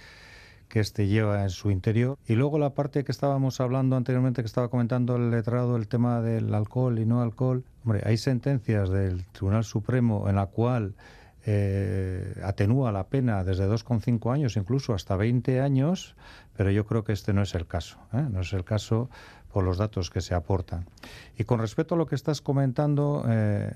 que 0.68 0.80
este 0.80 1.08
lleva 1.08 1.44
en 1.44 1.50
su 1.50 1.72
interior. 1.72 2.18
Y 2.28 2.36
luego 2.36 2.60
la 2.60 2.74
parte 2.74 3.04
que 3.04 3.12
estábamos 3.12 3.62
hablando 3.62 3.96
anteriormente, 3.96 4.42
que 4.42 4.48
estaba 4.48 4.70
comentando 4.70 5.16
el 5.16 5.32
letrado, 5.32 5.78
el 5.78 5.88
tema 5.88 6.22
del 6.22 6.54
alcohol 6.54 7.00
y 7.00 7.06
no 7.06 7.22
alcohol. 7.22 7.64
Hombre, 7.84 8.02
hay 8.06 8.18
sentencias 8.18 8.90
del 8.90 9.26
Tribunal 9.28 9.64
Supremo 9.64 10.30
en 10.30 10.36
la 10.36 10.48
cual 10.48 10.96
eh, 11.46 12.42
atenúa 12.44 12.92
la 12.92 13.08
pena 13.08 13.46
desde 13.46 13.70
2,5 13.70 14.34
años 14.34 14.58
incluso 14.58 14.94
hasta 14.94 15.16
20 15.16 15.62
años, 15.62 16.16
pero 16.58 16.72
yo 16.72 16.86
creo 16.86 17.06
que 17.06 17.14
este 17.14 17.32
no 17.32 17.42
es 17.42 17.56
el 17.56 17.66
caso. 17.68 17.98
¿eh? 18.12 18.26
No 18.30 18.42
es 18.42 18.52
el 18.52 18.66
caso 18.66 19.10
por 19.54 19.64
los 19.64 19.78
datos 19.78 20.10
que 20.10 20.20
se 20.20 20.36
aportan. 20.36 20.90
Y 21.38 21.46
con 21.46 21.60
respecto 21.60 21.96
a 21.96 21.98
lo 21.98 22.06
que 22.06 22.16
estás 22.16 22.42
comentando, 22.42 23.24
eh, 23.30 23.72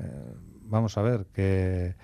vamos 0.66 0.98
a 0.98 1.02
ver 1.02 1.26
que 1.34 1.96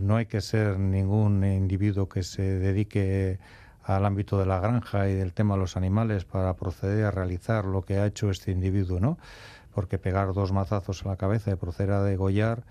no 0.00 0.16
hay 0.16 0.24
que 0.24 0.40
ser 0.40 0.78
ningún 0.78 1.44
individuo 1.44 2.08
que 2.08 2.22
se 2.22 2.42
dedique 2.42 3.38
al 3.84 4.04
ámbito 4.04 4.38
de 4.38 4.46
la 4.46 4.60
granja 4.60 5.08
y 5.08 5.14
del 5.14 5.32
tema 5.32 5.54
de 5.54 5.60
los 5.60 5.76
animales 5.76 6.24
para 6.24 6.54
proceder 6.54 7.04
a 7.04 7.10
realizar 7.10 7.64
lo 7.64 7.82
que 7.82 7.98
ha 7.98 8.06
hecho 8.06 8.30
este 8.30 8.50
individuo, 8.50 8.98
¿no? 8.98 9.18
Porque 9.74 9.98
pegar 9.98 10.32
dos 10.32 10.52
mazazos 10.52 11.02
en 11.02 11.10
la 11.10 11.16
cabeza 11.16 11.50
y 11.50 11.56
proceder 11.56 11.92
a 11.92 12.02
degollar, 12.02 12.62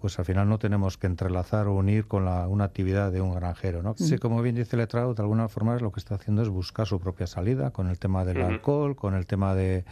pues 0.00 0.18
al 0.18 0.24
final 0.24 0.48
no 0.48 0.58
tenemos 0.58 0.98
que 0.98 1.06
entrelazar 1.06 1.66
o 1.66 1.74
unir 1.74 2.06
con 2.06 2.24
la, 2.24 2.46
una 2.48 2.64
actividad 2.64 3.12
de 3.12 3.20
un 3.20 3.34
granjero, 3.34 3.82
¿no? 3.82 3.94
Sí, 3.96 4.18
como 4.18 4.42
bien 4.42 4.54
dice 4.54 4.76
el 4.76 4.80
letrado, 4.80 5.14
de 5.14 5.22
alguna 5.22 5.48
forma 5.48 5.76
lo 5.78 5.92
que 5.92 6.00
está 6.00 6.16
haciendo 6.16 6.42
es 6.42 6.48
buscar 6.48 6.86
su 6.86 6.98
propia 7.00 7.26
salida 7.26 7.70
con 7.70 7.88
el 7.88 7.98
tema 7.98 8.24
del 8.24 8.42
alcohol, 8.42 8.96
con 8.96 9.14
el 9.14 9.26
tema 9.26 9.54
de 9.54 9.84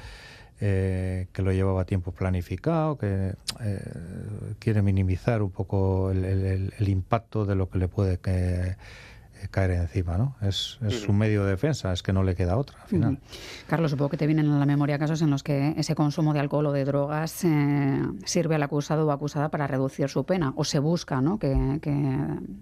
eh, 0.60 1.28
que 1.32 1.42
lo 1.42 1.52
llevaba 1.52 1.84
tiempo 1.84 2.10
planificado, 2.12 2.98
que 2.98 3.34
eh, 3.60 3.80
quiere 4.58 4.82
minimizar 4.82 5.40
un 5.40 5.50
poco 5.50 6.10
el, 6.10 6.24
el, 6.24 6.88
impacto 6.88 7.46
de 7.46 7.54
lo 7.54 7.68
que 7.68 7.78
le 7.78 7.86
puede 7.86 8.18
que, 8.18 8.32
eh, 8.32 8.76
caer 9.50 9.70
encima, 9.72 10.18
¿no? 10.18 10.36
Es, 10.42 10.78
es 10.86 11.08
un 11.08 11.18
medio 11.18 11.44
de 11.44 11.50
defensa, 11.50 11.92
es 11.92 12.02
que 12.02 12.12
no 12.12 12.22
le 12.22 12.34
queda 12.34 12.56
otra 12.56 12.82
al 12.82 12.88
final. 12.88 13.18
Carlos, 13.66 13.90
supongo 13.90 14.10
que 14.10 14.16
te 14.16 14.26
vienen 14.26 14.50
a 14.50 14.58
la 14.58 14.66
memoria 14.66 14.98
casos 14.98 15.22
en 15.22 15.30
los 15.30 15.42
que 15.42 15.74
ese 15.76 15.94
consumo 15.94 16.32
de 16.32 16.40
alcohol 16.40 16.66
o 16.66 16.72
de 16.72 16.84
drogas 16.84 17.44
eh, 17.44 18.02
sirve 18.24 18.56
al 18.56 18.62
acusado 18.62 19.06
o 19.06 19.10
acusada 19.12 19.48
para 19.48 19.66
reducir 19.66 20.08
su 20.08 20.24
pena, 20.24 20.52
o 20.56 20.64
se 20.64 20.78
busca 20.78 21.20
¿no? 21.20 21.38
que, 21.38 21.78
que 21.80 22.18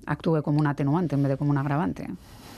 actúe 0.06 0.42
como 0.42 0.58
un 0.58 0.66
atenuante 0.66 1.14
en 1.14 1.22
vez 1.22 1.30
de 1.30 1.36
como 1.36 1.50
un 1.50 1.58
agravante. 1.58 2.06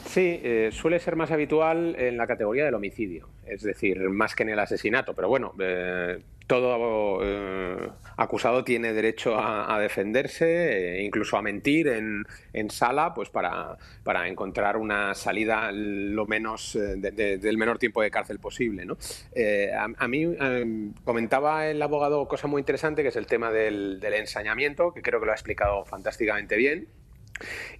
Sí, 0.08 0.40
eh, 0.42 0.70
suele 0.72 0.98
ser 1.00 1.16
más 1.16 1.30
habitual 1.30 1.94
en 1.98 2.16
la 2.16 2.26
categoría 2.26 2.64
del 2.64 2.74
homicidio, 2.74 3.28
es 3.46 3.62
decir, 3.62 4.08
más 4.08 4.34
que 4.34 4.42
en 4.42 4.48
el 4.48 4.58
asesinato, 4.58 5.12
pero 5.14 5.28
bueno, 5.28 5.52
eh, 5.60 6.22
todo 6.48 7.20
eh, 7.22 7.90
acusado 8.16 8.64
tiene 8.64 8.92
derecho 8.92 9.38
a, 9.38 9.78
defenderse, 9.78 11.00
incluso 11.00 11.36
a 11.36 11.42
mentir 11.42 11.86
en, 11.86 12.70
sala, 12.70 13.14
pues 13.14 13.30
para, 13.30 13.76
para, 14.02 14.26
encontrar 14.26 14.76
una 14.76 15.14
salida 15.14 15.70
lo 15.70 16.26
menos 16.26 16.76
del 16.76 17.58
menor 17.58 17.78
tiempo 17.78 18.02
de 18.02 18.10
cárcel 18.10 18.40
posible. 18.40 18.84
¿no? 18.86 18.96
A, 19.78 20.08
mí 20.08 20.26
comentaba 21.04 21.68
el 21.68 21.80
abogado 21.82 22.26
cosa 22.26 22.48
muy 22.48 22.60
interesante, 22.60 23.02
que 23.02 23.08
es 23.08 23.16
el 23.16 23.26
tema 23.26 23.52
del, 23.52 24.00
del 24.00 24.14
ensañamiento, 24.14 24.92
que 24.92 25.02
creo 25.02 25.20
que 25.20 25.26
lo 25.26 25.32
ha 25.32 25.36
explicado 25.36 25.84
fantásticamente 25.84 26.56
bien. 26.56 26.88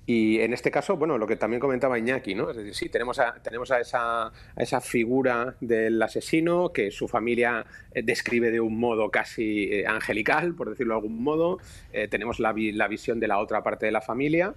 Y 0.08 0.40
en 0.40 0.54
este 0.54 0.70
caso, 0.70 0.96
bueno, 0.96 1.18
lo 1.18 1.26
que 1.26 1.36
también 1.36 1.60
comentaba 1.60 1.98
Iñaki, 1.98 2.34
¿no? 2.34 2.50
Es 2.50 2.56
decir, 2.56 2.74
sí, 2.74 2.88
tenemos 2.88 3.18
a, 3.18 3.34
tenemos 3.42 3.70
a, 3.70 3.78
esa, 3.78 4.28
a 4.28 4.32
esa 4.56 4.80
figura 4.80 5.54
del 5.60 6.00
asesino 6.00 6.72
que 6.72 6.90
su 6.90 7.08
familia 7.08 7.66
eh, 7.92 8.02
describe 8.02 8.50
de 8.50 8.60
un 8.60 8.80
modo 8.80 9.10
casi 9.10 9.64
eh, 9.64 9.86
angelical, 9.86 10.54
por 10.54 10.70
decirlo 10.70 10.94
de 10.94 11.00
algún 11.00 11.22
modo. 11.22 11.58
Eh, 11.92 12.08
tenemos 12.08 12.40
la, 12.40 12.52
visión 12.52 13.20
de 13.20 13.28
la 13.28 13.38
otra 13.38 13.62
parte 13.62 13.84
de 13.84 13.92
la 13.92 14.00
familia 14.00 14.54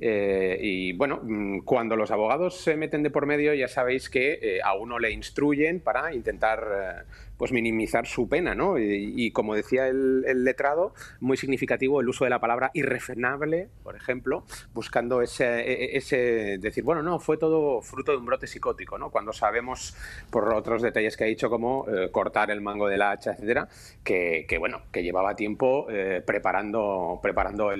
y 0.00 0.92
bueno, 0.94 1.20
mm, 1.22 1.60
cuando 1.60 1.96
los 1.96 2.10
abogados 2.10 2.56
se 2.60 2.74
meten 2.76 3.02
de 3.02 3.10
por 3.10 3.26
medio, 3.26 3.54
ya 3.54 3.68
sabéis 3.68 4.08
que 4.08 4.58
a 4.64 4.74
uno 4.74 4.98
le 4.98 5.10
instruyen 5.12 5.80
para 5.80 6.14
intentar 6.14 7.04
pues 7.36 7.52
minimizar 7.52 8.06
su 8.06 8.28
pena, 8.28 8.54
¿no? 8.54 8.78
Y, 8.78 9.30
como 9.32 9.54
decía 9.54 9.88
el, 9.88 10.44
letrado, 10.44 10.94
muy 11.20 11.36
significativo 11.36 12.00
el 12.00 12.08
uso 12.08 12.24
de 12.24 12.30
la 12.30 12.40
palabra 12.40 12.70
irrefrenable, 12.74 13.68
por 13.82 13.96
ejemplo, 13.96 14.44
buscando 14.72 15.22
ese, 15.22 15.60
e, 15.60 15.84
e, 15.84 15.96
ese 15.96 16.58
decir, 16.58 16.84
bueno, 16.84 17.02
no, 17.02 17.18
fue 17.18 17.36
todo 17.36 17.80
fruto 17.82 18.12
de 18.12 18.18
un 18.18 18.26
brote 18.26 18.46
psicótico, 18.46 18.98
¿no? 18.98 19.10
Cuando 19.10 19.32
sabemos 19.32 19.96
por 20.30 20.52
otros 20.54 20.82
detalles 20.82 21.16
que 21.16 21.24
ha 21.24 21.26
dicho, 21.26 21.50
como 21.50 21.86
cortar 22.12 22.50
el 22.50 22.60
mango 22.60 22.88
de 22.88 22.98
la 22.98 23.12
hacha, 23.12 23.32
etcétera, 23.32 23.68
que, 24.02 24.46
bueno, 24.58 24.82
que 24.92 25.02
llevaba 25.02 25.34
tiempo 25.34 25.86
preparando, 26.24 27.18
preparando 27.22 27.70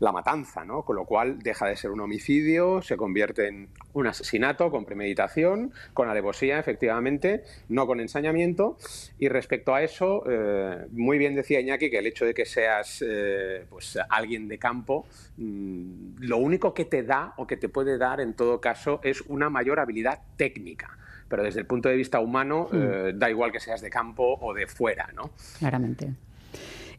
la 0.00 0.12
matanza, 0.12 0.64
¿no? 0.64 0.82
Con 0.82 0.96
lo 0.96 1.04
cual, 1.04 1.38
deja 1.40 1.66
de 1.66 1.76
ser 1.76 1.90
un 1.90 2.00
homicidio, 2.00 2.82
se 2.82 2.96
convierte 2.96 3.48
en 3.48 3.68
un 3.92 4.06
asesinato 4.06 4.70
con 4.70 4.84
premeditación, 4.84 5.72
con 5.94 6.08
alevosía, 6.08 6.58
efectivamente, 6.58 7.44
no 7.68 7.86
con 7.86 8.00
ensañamiento. 8.00 8.76
Y 9.18 9.28
respecto 9.28 9.74
a 9.74 9.82
eso, 9.82 10.24
eh, 10.28 10.86
muy 10.92 11.18
bien 11.18 11.34
decía 11.34 11.60
Iñaki 11.60 11.90
que 11.90 11.98
el 11.98 12.06
hecho 12.06 12.24
de 12.24 12.34
que 12.34 12.44
seas 12.44 13.04
eh, 13.06 13.64
pues, 13.68 13.98
alguien 14.08 14.48
de 14.48 14.58
campo, 14.58 15.06
mm, 15.36 16.16
lo 16.20 16.38
único 16.38 16.74
que 16.74 16.84
te 16.84 17.02
da 17.02 17.34
o 17.36 17.46
que 17.46 17.56
te 17.56 17.68
puede 17.68 17.98
dar 17.98 18.20
en 18.20 18.34
todo 18.34 18.60
caso 18.60 19.00
es 19.02 19.20
una 19.22 19.50
mayor 19.50 19.80
habilidad 19.80 20.20
técnica 20.36 20.98
pero 21.32 21.44
desde 21.44 21.60
el 21.60 21.66
punto 21.66 21.88
de 21.88 21.96
vista 21.96 22.20
humano 22.20 22.68
hmm. 22.70 22.76
eh, 22.76 23.12
da 23.14 23.30
igual 23.30 23.50
que 23.50 23.58
seas 23.58 23.80
de 23.80 23.88
campo 23.88 24.36
o 24.38 24.52
de 24.52 24.66
fuera, 24.66 25.08
¿no? 25.14 25.30
Claramente. 25.58 26.12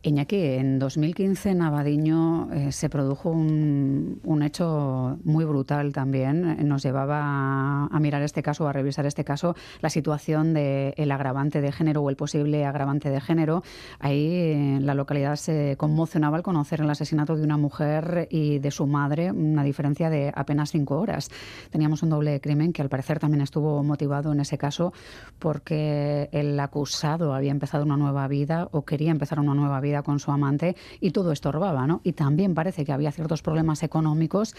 Iñaki, 0.06 0.36
en 0.36 0.80
2015 0.80 1.52
en 1.52 1.62
Abadiño 1.62 2.50
eh, 2.52 2.74
se 2.74 2.90
produjo 2.90 3.30
un, 3.30 4.20
hecho 4.44 5.18
muy 5.24 5.46
brutal 5.46 5.94
también. 5.94 6.68
Nos 6.68 6.84
llevaba 6.84 7.86
a, 7.86 8.00
mirar 8.02 8.22
este 8.22 8.44
caso, 8.44 8.68
a 8.68 8.74
revisar 8.74 9.06
este 9.06 9.24
caso, 9.24 9.56
la 9.80 9.90
situación 9.90 10.54
del 10.54 11.10
agravante 11.10 11.62
de 11.62 11.72
género 11.72 12.02
o 12.02 12.10
el 12.10 12.18
posible 12.18 12.66
agravante 12.66 13.10
de 13.10 13.22
género. 13.22 13.64
Ahí 14.00 14.52
en 14.52 14.86
la 14.86 14.94
localidad 14.94 15.38
se 15.38 15.78
conmocionaba 15.78 16.36
al 16.36 16.44
conocer 16.44 16.82
el 16.82 16.90
asesinato 16.90 17.38
de 17.38 17.44
una 17.44 17.56
mujer 17.56 18.28
y 18.30 18.60
de 18.60 18.72
su 18.72 18.86
madre, 18.86 19.32
una 19.32 19.64
diferencia 19.64 20.10
de 20.10 20.34
apenas 20.36 20.72
cinco 20.72 21.00
horas. 21.00 21.30
Teníamos 21.70 22.04
un 22.04 22.10
doble 22.10 22.42
crimen 22.42 22.74
que 22.74 22.82
al 22.82 22.90
parecer 22.90 23.20
también 23.20 23.42
estuvo 23.42 23.82
motivado 23.84 24.34
en 24.34 24.42
ese 24.42 24.58
caso 24.58 24.92
porque 25.40 26.28
el 26.34 26.60
acusado 26.60 27.34
había 27.34 27.52
empezado 27.52 27.86
una 27.86 27.96
nueva 27.96 28.28
vida 28.28 28.68
o 28.74 28.84
quería 28.84 29.12
empezar 29.12 29.40
una 29.40 29.54
nueva 29.54 29.80
vida 29.80 29.93
con 30.02 30.20
su 30.20 30.32
amante 30.32 30.76
y 31.00 31.12
todo 31.12 31.32
estorbaba, 31.32 31.86
¿no? 31.86 32.02
Y 32.04 32.14
también 32.14 32.56
parece 32.56 32.86
que 32.86 32.92
había 32.92 33.12
ciertos 33.12 33.44
problemas 33.44 33.84
económicos 33.84 34.56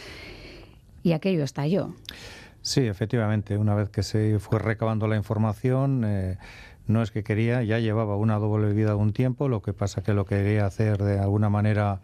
y 1.02 1.12
aquello 1.12 1.42
estalló. 1.42 1.94
Sí, 2.62 2.86
efectivamente, 2.86 3.58
una 3.58 3.74
vez 3.74 3.90
que 3.90 4.02
se 4.02 4.38
fue 4.38 4.58
recabando 4.58 5.06
la 5.06 5.16
información, 5.16 6.02
eh, 6.06 6.38
no 6.86 7.02
es 7.02 7.10
que 7.10 7.22
quería, 7.22 7.62
ya 7.62 7.78
llevaba 7.78 8.16
una 8.16 8.38
doble 8.38 8.72
vida 8.72 8.96
un 8.96 9.12
tiempo, 9.12 9.48
lo 9.48 9.60
que 9.60 9.72
pasa 9.72 10.02
que 10.02 10.14
lo 10.14 10.24
que 10.24 10.36
quería 10.36 10.64
hacer 10.64 11.02
de 11.02 11.18
alguna 11.18 11.50
manera 11.50 12.00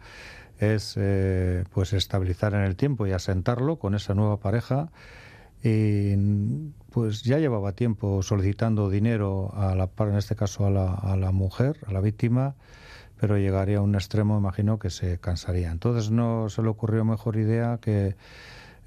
es 0.59 0.95
eh, 0.97 1.63
pues 1.73 1.93
estabilizar 1.93 2.53
en 2.53 2.61
el 2.61 2.75
tiempo 2.75 3.07
y 3.07 3.11
asentarlo 3.11 3.77
con 3.77 3.95
esa 3.95 4.13
nueva 4.13 4.37
pareja 4.37 4.91
y 5.63 6.15
pues 6.91 7.23
ya 7.23 7.39
llevaba 7.39 7.71
tiempo 7.71 8.21
solicitando 8.21 8.89
dinero 8.89 9.51
a 9.55 9.75
la 9.75 9.89
en 9.99 10.15
este 10.15 10.35
caso 10.35 10.65
a 10.67 11.15
la 11.15 11.31
mujer, 11.31 11.77
a 11.87 11.93
la 11.93 12.01
víctima, 12.01 12.55
pero 13.21 13.37
llegaría 13.37 13.77
a 13.77 13.81
un 13.81 13.93
extremo, 13.93 14.35
imagino, 14.35 14.79
que 14.79 14.89
se 14.89 15.19
cansaría. 15.19 15.69
Entonces 15.69 16.09
no 16.09 16.49
se 16.49 16.63
le 16.63 16.69
ocurrió 16.69 17.05
mejor 17.05 17.37
idea 17.37 17.77
que 17.79 18.15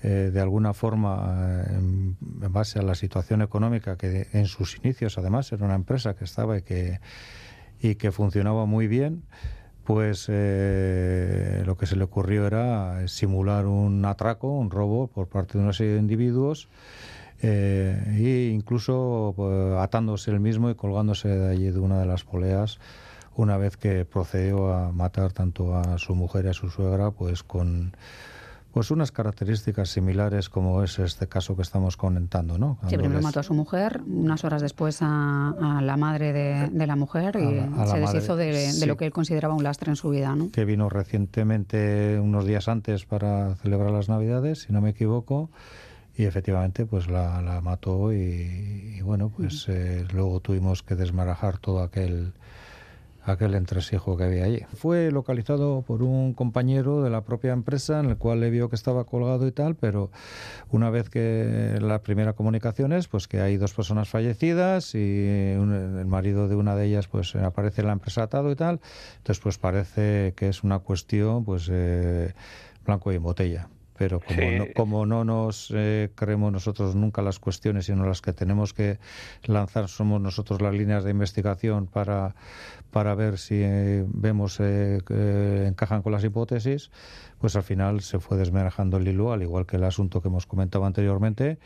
eh, 0.03 0.33
de 0.35 0.41
alguna 0.41 0.75
forma, 0.75 1.63
eh, 1.69 1.77
en, 1.77 2.17
base 2.53 2.81
a 2.81 2.83
la 2.83 2.97
situación 2.97 3.43
económica, 3.43 3.97
que 3.97 4.27
en 4.33 4.47
sus 4.47 4.77
inicios 4.77 5.19
además 5.19 5.53
era 5.53 5.65
una 5.65 5.77
empresa 5.77 6.15
que 6.17 6.25
estaba 6.25 6.59
y 6.59 6.63
que, 6.63 6.99
y 7.81 7.95
que 7.95 8.11
funcionaba 8.11 8.67
muy 8.67 8.89
bien, 8.89 9.23
pues 9.85 10.27
eh, 10.29 11.63
lo 11.65 11.77
que 11.77 11.87
se 11.87 11.95
le 11.95 12.03
ocurrió 12.03 12.49
era 12.49 13.07
simular 13.07 13.67
un 13.67 14.05
atraco, 14.05 14.49
un 14.49 14.69
robo 14.69 15.07
por 15.07 15.29
parte 15.29 15.59
de 15.59 15.63
una 15.63 15.73
serie 15.73 15.93
de 15.93 16.01
individuos. 16.01 16.69
e 17.41 18.51
incluso 18.53 19.33
pues, 19.37 19.79
atándose 19.79 20.33
el 20.33 20.41
mismo 20.41 20.71
y 20.71 20.75
colgándose 20.75 21.29
de 21.29 21.51
allí 21.53 21.71
de 21.71 21.79
una 21.79 22.01
de 22.01 22.07
las 22.07 22.25
poleas 22.25 22.81
una 23.37 23.57
vez 23.57 23.77
que 23.77 24.05
procedió 24.05 24.73
a 24.73 24.93
matar 24.93 25.33
tanto 25.33 25.77
a 25.77 25.99
su 25.99 26.15
mujer 26.15 26.47
y 26.47 26.49
a 26.49 26.53
su 26.53 26.71
suegra, 26.71 27.11
pues 27.11 27.43
con 27.43 27.97
Pues 28.75 28.91
unas 28.91 29.13
características 29.13 29.89
similares 29.89 30.49
como 30.49 30.83
es 30.83 30.99
este 30.99 31.29
caso 31.29 31.55
que 31.55 31.63
estamos 31.63 31.97
comentando, 31.97 32.59
¿no? 32.59 32.77
Sí, 32.89 32.97
primero 32.97 33.23
mató 33.23 33.39
a 33.39 33.45
su 33.45 33.55
mujer, 33.55 34.01
unas 34.05 34.43
horas 34.43 34.63
después 34.63 34.99
a, 35.01 35.81
la 35.81 35.97
madre 35.97 36.33
de, 36.33 36.87
la 36.87 36.97
mujer 36.97 37.37
y 37.37 37.87
se 37.89 38.01
deshizo 38.01 38.35
de, 38.35 38.85
lo 38.85 38.97
que 38.97 39.07
él 39.07 39.13
consideraba 39.13 39.55
un 39.55 39.63
lastre 39.63 39.91
en 39.91 39.97
su 39.97 40.11
vida, 40.11 40.35
¿no? 40.35 40.51
Que 40.51 40.65
vino 40.65 40.89
recientemente, 40.89 42.19
unos 42.21 42.47
días 42.47 42.67
antes, 42.67 43.05
para 43.05 43.55
celebrar 43.63 43.93
las 43.93 44.09
Navidades, 44.09 44.63
si 44.63 44.73
no 44.73 44.81
me 44.81 44.91
equivoco, 44.91 45.51
y 46.17 46.25
efectivamente 46.25 46.85
pues 46.85 47.09
la, 47.09 47.61
mató 47.63 48.13
y, 48.13 49.01
bueno, 49.03 49.31
pues 49.31 49.67
eh, 49.69 50.05
luego 50.13 50.41
tuvimos 50.41 50.83
que 50.83 50.97
desmarajar 50.97 51.59
todo 51.59 51.81
aquel 51.81 52.33
aquel 53.25 53.55
entresijo 53.55 54.17
que 54.17 54.25
había 54.25 54.45
allí. 54.45 54.61
Fue 54.75 55.11
localizado 55.11 55.83
por 55.83 56.03
un 56.03 56.35
compañero 56.35 57.03
de 57.03 57.11
la 57.11 57.23
propia 57.23 57.53
empresa 57.53 58.01
en 58.01 58.07
el 58.07 58.17
cual 58.17 58.41
le 58.41 58.51
vio 58.51 58.69
que 58.69 58.77
estaba 58.77 59.05
colgado 59.05 59.47
y 59.47 59.53
tal, 59.53 59.75
pero 59.75 60.11
una 60.71 60.91
vez 60.91 61.09
que 61.09 61.79
la 61.81 62.03
primera 62.03 62.35
comunicación 62.35 62.93
es 62.93 63.09
pues 63.09 63.29
que 63.29 63.41
hay 63.41 63.57
dos 63.57 63.73
personas 63.73 64.09
fallecidas 64.09 64.95
y 64.95 65.27
el 65.27 66.07
marido 66.07 66.49
de 66.49 66.57
una 66.57 66.77
de 66.77 66.87
ellas 66.87 67.09
pues 67.09 67.35
aparece 67.37 67.81
en 67.81 67.89
la 67.89 67.93
empresa 67.95 68.25
atado 68.25 68.51
y 68.51 68.57
tal, 68.57 68.81
entonces 69.19 69.43
pues 69.43 69.59
parece 69.59 70.35
que 70.37 70.49
es 70.49 70.63
una 70.63 70.81
cuestión 70.81 71.45
pues 71.45 71.69
eh, 71.71 72.35
blanco 72.85 73.13
y 73.13 73.19
botella 73.19 73.69
pero 73.97 74.21
como, 74.21 74.51
no, 74.51 74.65
como 74.75 75.07
no 75.07 75.25
nos 75.25 75.73
eh, 75.75 76.11
creemos 76.15 76.53
nosotros 76.53 76.95
nunca 76.97 77.23
las 77.23 77.39
cuestiones, 77.39 77.87
sino 77.87 78.05
las 78.07 78.21
que 78.21 78.33
tenemos 78.33 78.75
que 78.75 78.99
lanzar 79.45 79.89
somos 79.89 80.21
nosotros 80.21 80.61
las 80.61 80.75
líneas 80.75 81.05
de 81.05 81.11
investigación 81.11 81.87
para, 81.87 82.35
para 82.91 83.15
ver 83.15 83.39
si 83.39 83.61
eh, 83.63 84.05
vemos 84.09 84.59
eh, 84.61 85.01
que 85.07 85.67
encajan 85.67 86.03
con 86.03 86.13
las 86.13 86.25
hipótesis, 86.25 86.91
pues 87.39 87.55
al 87.57 87.63
final 87.63 88.01
se 88.01 88.19
fue 88.19 88.37
desmerajando 88.37 88.97
el 88.97 89.07
hilo, 89.07 89.33
al 89.33 89.43
igual 89.43 89.67
que 89.67 89.77
el 89.77 89.85
asunto 89.85 90.21
que 90.21 90.29
hemos 90.29 90.47
comentado 90.47 90.85
anteriormente, 90.85 91.59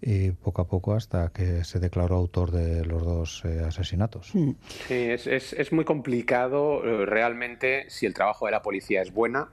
y 0.00 0.32
poco 0.32 0.62
a 0.62 0.66
poco 0.66 0.94
hasta 0.94 1.30
que 1.30 1.64
se 1.64 1.80
declaró 1.80 2.16
autor 2.16 2.50
de 2.50 2.84
los 2.84 3.02
dos 3.02 3.44
asesinatos. 3.44 4.34
Mm. 4.34 4.50
Sí, 4.86 4.94
es, 4.94 5.26
es, 5.26 5.54
es 5.54 5.72
muy 5.72 5.84
complicado 5.84 6.82
realmente 7.06 7.86
si 7.88 8.04
el 8.04 8.12
trabajo 8.12 8.44
de 8.44 8.52
la 8.52 8.60
policía 8.60 9.00
es 9.00 9.12
buena 9.14 9.48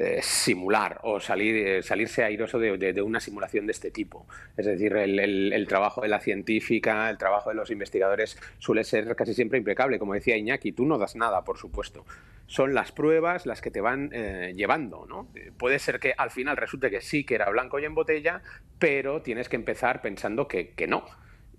eh, 0.00 0.20
simular 0.22 1.00
o 1.02 1.18
salir, 1.18 1.56
eh, 1.56 1.82
salirse 1.82 2.22
airoso 2.22 2.60
de, 2.60 3.02
una 3.02 3.18
simulación 3.18 3.66
de 3.66 3.72
este 3.72 3.90
tipo. 3.90 4.28
Es 4.56 4.64
decir, 4.64 4.96
el, 4.96 5.66
trabajo 5.66 6.02
de 6.02 6.08
la 6.08 6.20
científica, 6.20 7.10
el 7.10 7.18
trabajo 7.18 7.50
de 7.50 7.56
los 7.56 7.72
investigadores 7.72 8.38
suele 8.58 8.84
ser 8.84 9.16
casi 9.16 9.34
siempre 9.34 9.58
impecable. 9.58 9.98
Como 9.98 10.14
decía 10.14 10.36
Iñaki, 10.36 10.70
tú 10.70 10.86
no 10.86 10.98
das 10.98 11.16
nada, 11.16 11.42
por 11.42 11.58
supuesto. 11.58 12.04
Son 12.46 12.74
las 12.74 12.92
pruebas 12.92 13.44
las 13.44 13.60
que 13.60 13.72
te 13.72 13.80
van 13.80 14.10
eh, 14.12 14.52
llevando. 14.54 15.04
¿no? 15.08 15.26
Puede 15.58 15.80
ser 15.80 15.98
que 15.98 16.14
al 16.16 16.30
final 16.30 16.56
resulte 16.56 16.90
que 16.90 17.00
sí, 17.00 17.24
que 17.24 17.34
era 17.34 17.50
blanco 17.50 17.80
y 17.80 17.84
en 17.84 17.96
botella, 17.96 18.40
pero 18.78 19.20
tienes 19.22 19.48
que 19.48 19.56
empezar 19.56 20.00
pensando 20.00 20.46
que, 20.46 20.74
que 20.74 20.86
no 20.86 21.06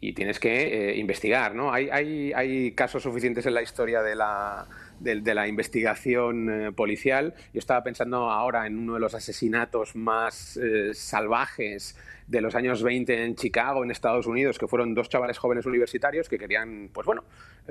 y 0.02 0.14
tienes 0.14 0.40
que 0.40 0.96
investigar, 0.98 1.54
¿no? 1.54 1.74
Hay, 1.74 1.90
hay, 1.90 2.32
hay 2.34 2.72
casos 2.72 3.04
suficientes 3.04 3.46
en 3.46 3.54
la 3.54 3.62
historia 3.62 4.02
de 4.02 4.16
la, 4.16 4.68
de, 5.00 5.34
la 5.34 5.48
investigación 5.48 6.50
eh, 6.50 6.72
policial. 6.72 7.34
Yo 7.54 7.60
estaba 7.60 7.84
pensando 7.84 8.30
ahora 8.30 8.66
en 8.68 8.78
uno 8.78 8.94
de 8.94 9.00
los 9.00 9.14
asesinatos 9.14 9.96
más 9.96 10.58
eh, 10.58 10.94
salvajes 10.94 11.98
de 12.28 12.42
los 12.42 12.56
años 12.56 12.84
20 12.84 13.26
en 13.26 13.36
Chicago, 13.36 13.84
en 13.84 13.92
Estados 13.92 14.28
Unidos, 14.28 14.58
que 14.60 14.68
fueron 14.68 14.94
dos 14.94 15.10
chavales 15.10 15.38
jóvenes 15.38 15.66
universitarios 15.66 16.30
que 16.30 16.38
querían, 16.38 16.90
pues 16.94 17.06
bueno, 17.06 17.24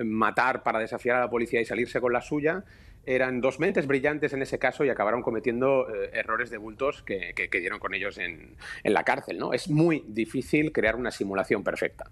matar 0.04 0.62
para 0.62 0.80
desafiar 0.80 1.16
a 1.16 1.20
la 1.20 1.30
policía 1.30 1.60
y 1.60 1.64
salirse 1.64 2.00
con 2.00 2.12
la 2.12 2.20
suya. 2.20 2.64
Eran 3.08 3.40
dos 3.40 3.58
mentes 3.58 3.86
brillantes 3.86 4.34
en 4.34 4.42
ese 4.42 4.58
caso 4.58 4.84
y 4.84 4.90
acabaron 4.90 5.22
cometiendo 5.22 5.88
eh, 5.88 6.10
errores 6.12 6.50
de 6.50 6.58
bultos 6.58 7.02
que, 7.02 7.32
que, 7.34 7.58
dieron 7.58 7.78
con 7.78 7.94
ellos 7.94 8.18
en, 8.18 8.54
la 8.84 9.02
cárcel. 9.02 9.38
¿no? 9.38 9.54
Es 9.54 9.70
muy 9.70 10.04
difícil 10.06 10.72
crear 10.72 10.94
una 10.94 11.10
simulación 11.10 11.64
perfecta. 11.64 12.04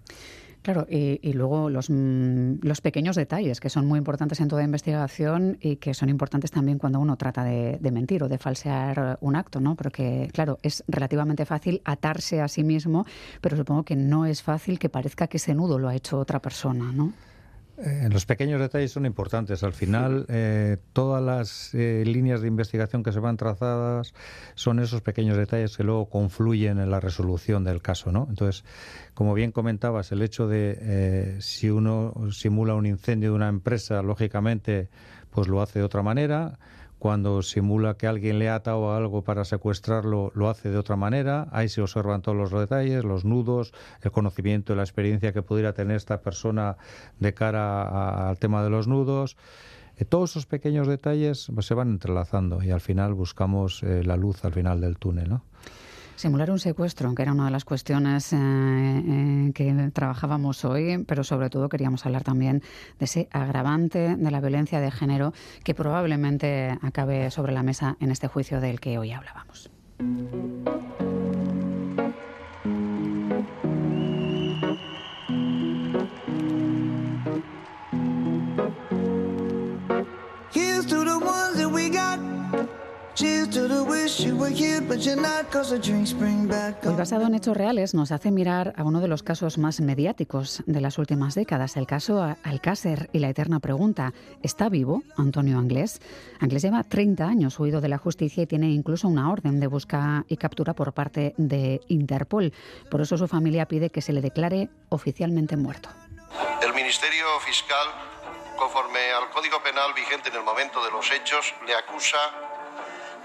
Claro, 0.63 0.87
y, 0.89 1.33
luego 1.33 1.69
los, 1.69 1.91
mm, 1.91 2.55
los, 2.63 2.81
pequeños 2.81 3.15
detalles 3.15 3.59
que 3.59 3.69
son 3.69 3.85
muy 3.85 3.99
importantes 3.99 4.41
en 4.41 4.47
toda 4.47 4.63
investigación 4.63 5.59
y 5.61 5.75
que 5.75 5.93
son 5.93 6.09
importantes 6.09 6.49
también 6.49 6.79
cuando 6.79 6.99
uno 6.99 7.15
trata 7.15 7.43
de, 7.43 7.91
mentir 7.91 8.23
o 8.23 8.27
de 8.27 8.39
falsear 8.39 9.19
un 9.21 9.35
acto, 9.35 9.61
¿no? 9.61 9.75
Porque, 9.75 10.29
claro, 10.33 10.57
es 10.63 10.83
relativamente 10.87 11.45
fácil 11.45 11.79
atarse 11.85 12.41
a 12.41 12.47
sí 12.47 12.63
mismo, 12.63 13.05
pero 13.39 13.55
supongo 13.55 13.83
que 13.83 13.95
no 13.95 14.25
es 14.25 14.41
fácil 14.41 14.79
que 14.79 14.89
parezca 14.89 15.27
que 15.27 15.37
ese 15.37 15.53
nudo 15.53 15.77
lo 15.77 15.89
ha 15.89 15.95
hecho 15.95 16.17
otra 16.17 16.41
persona, 16.41 16.91
¿no? 16.91 17.13
Eh, 17.77 18.09
los 18.11 18.25
pequeños 18.25 18.59
detalles 18.59 18.91
son 18.91 19.05
importantes. 19.05 19.63
Al 19.63 19.73
final, 19.73 20.25
eh, 20.29 20.77
todas 20.93 21.21
las 21.21 21.73
eh, 21.75 22.03
líneas 22.05 22.41
de 22.41 22.47
investigación 22.47 23.03
que 23.03 23.11
se 23.11 23.19
van 23.19 23.37
trazadas 23.37 24.13
son 24.55 24.79
esos 24.79 25.01
pequeños 25.01 25.37
detalles 25.37 25.77
que 25.77 25.83
luego 25.83 26.09
confluyen 26.09 26.79
en 26.79 26.89
la 26.89 26.99
resolución 26.99 27.63
del 27.63 27.83
caso, 27.83 28.11
¿no? 28.11 28.25
Entonces, 28.29 28.63
como 29.13 29.35
bien 29.35 29.51
comentabas, 29.51 30.11
el 30.11 30.23
hecho 30.23 30.47
de 30.47 31.37
si 31.39 31.69
uno 31.69 32.13
simula 32.31 32.73
un 32.73 32.87
incendio 32.87 33.29
de 33.29 33.35
una 33.35 33.49
empresa, 33.49 34.01
lógicamente, 34.01 34.89
pues 35.29 35.47
lo 35.47 35.61
hace 35.61 35.79
de 35.79 35.85
otra 35.85 36.01
manera 36.01 36.57
cuando 36.99 37.41
simula 37.41 37.95
que 37.95 38.07
alguien 38.07 38.39
le 38.39 38.49
ha 38.49 38.55
atado 38.55 38.93
algo 38.93 39.23
para 39.23 39.45
secuestrarlo, 39.45 40.31
lo 40.33 40.49
hace 40.49 40.69
de 40.69 40.77
otra 40.77 40.95
manera. 40.95 41.47
Ahí 41.51 41.69
se 41.69 41.81
observan 41.81 42.21
todos 42.21 42.37
los 42.37 42.51
detalles, 42.51 43.03
los 43.03 43.23
nudos, 43.23 43.73
el 44.01 44.11
conocimiento 44.11 44.75
la 44.75 44.83
experiencia 44.83 45.33
que 45.33 45.41
pudiera 45.41 45.73
tener 45.73 45.97
esta 45.97 46.21
persona 46.21 46.77
de 47.19 47.33
cara 47.33 48.29
al 48.29 48.37
tema 48.39 48.63
de 48.63 48.69
los 48.69 48.87
nudos. 48.87 49.37
Eh, 49.97 50.05
todos 50.05 50.31
esos 50.31 50.45
pequeños 50.45 50.87
detalles 50.87 51.47
pues, 51.53 51.65
se 51.65 51.73
van 51.73 51.89
entrelazando 51.89 52.63
y 52.63 52.71
al 52.71 52.81
final 52.81 53.13
buscamos 53.13 53.83
eh, 53.83 54.03
la 54.03 54.15
luz 54.15 54.45
al 54.45 54.53
final 54.53 54.81
del 54.81 54.97
túnel. 54.97 55.29
¿no? 55.29 55.43
Simular 56.17 56.49
un 56.49 56.57
secuestro, 56.57 57.13
que 57.13 57.21
era 57.21 57.31
una 57.31 57.45
de 57.45 57.51
las 57.51 57.63
cuestiones 57.63 58.33
eh, 58.33 58.37
eh, 58.37 59.51
que 59.53 59.91
trabajábamos 59.93 60.65
hoy, 60.65 61.05
pero 61.07 61.23
sobre 61.23 61.51
todo 61.51 61.69
queríamos 61.69 62.07
hablar 62.07 62.23
también 62.23 62.63
de 62.97 63.05
ese 63.05 63.29
agravante 63.31 64.15
de 64.15 64.31
la 64.31 64.41
violencia 64.41 64.81
de 64.81 64.89
género 64.89 65.33
que 65.63 65.75
probablemente 65.75 66.75
acabe 66.81 67.29
sobre 67.29 67.53
la 67.53 67.61
mesa 67.61 67.97
en 67.99 68.09
este 68.09 68.27
juicio 68.27 68.59
del 68.59 68.79
que 68.79 68.97
hoy 68.97 69.11
hablábamos. 69.11 69.69
Hoy 84.07 84.53
basado 86.95 87.27
en 87.27 87.35
hechos 87.35 87.57
reales 87.57 87.93
nos 87.93 88.13
hace 88.13 88.31
mirar 88.31 88.73
a 88.77 88.83
uno 88.83 89.01
de 89.01 89.09
los 89.09 89.21
casos 89.21 89.57
más 89.57 89.81
mediáticos 89.81 90.63
de 90.65 90.79
las 90.79 90.97
últimas 90.97 91.35
décadas, 91.35 91.75
el 91.75 91.87
caso 91.87 92.37
Alcácer 92.43 93.09
y 93.11 93.19
la 93.19 93.27
eterna 93.27 93.59
pregunta, 93.59 94.13
¿está 94.41 94.69
vivo 94.69 95.03
Antonio 95.17 95.57
Anglés? 95.57 95.99
Anglés 96.39 96.61
lleva 96.61 96.83
30 96.83 97.25
años 97.25 97.59
huido 97.59 97.81
de 97.81 97.89
la 97.89 97.97
justicia 97.97 98.43
y 98.43 98.47
tiene 98.47 98.69
incluso 98.69 99.09
una 99.09 99.29
orden 99.29 99.59
de 99.59 99.67
busca 99.67 100.23
y 100.29 100.37
captura 100.37 100.73
por 100.73 100.93
parte 100.93 101.33
de 101.35 101.81
Interpol. 101.89 102.53
Por 102.89 103.01
eso 103.01 103.17
su 103.17 103.27
familia 103.27 103.65
pide 103.65 103.89
que 103.89 104.01
se 104.01 104.13
le 104.13 104.21
declare 104.21 104.69
oficialmente 104.87 105.57
muerto. 105.57 105.89
El 106.61 106.73
Ministerio 106.73 107.25
Fiscal, 107.45 107.87
conforme 108.57 108.99
al 109.21 109.29
Código 109.31 109.61
Penal 109.61 109.93
vigente 109.93 110.29
en 110.29 110.35
el 110.35 110.43
momento 110.43 110.81
de 110.85 110.91
los 110.91 111.11
hechos, 111.11 111.53
le 111.65 111.75
acusa 111.75 112.46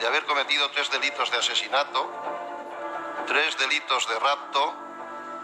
de 0.02 0.08
haber 0.08 0.24
cometido 0.24 0.68
tres 0.72 0.90
delitos 0.90 1.30
de 1.30 1.36
asesinato, 1.36 2.10
tres 3.28 3.56
delitos 3.56 4.08
de 4.08 4.18
rapto 4.18 4.74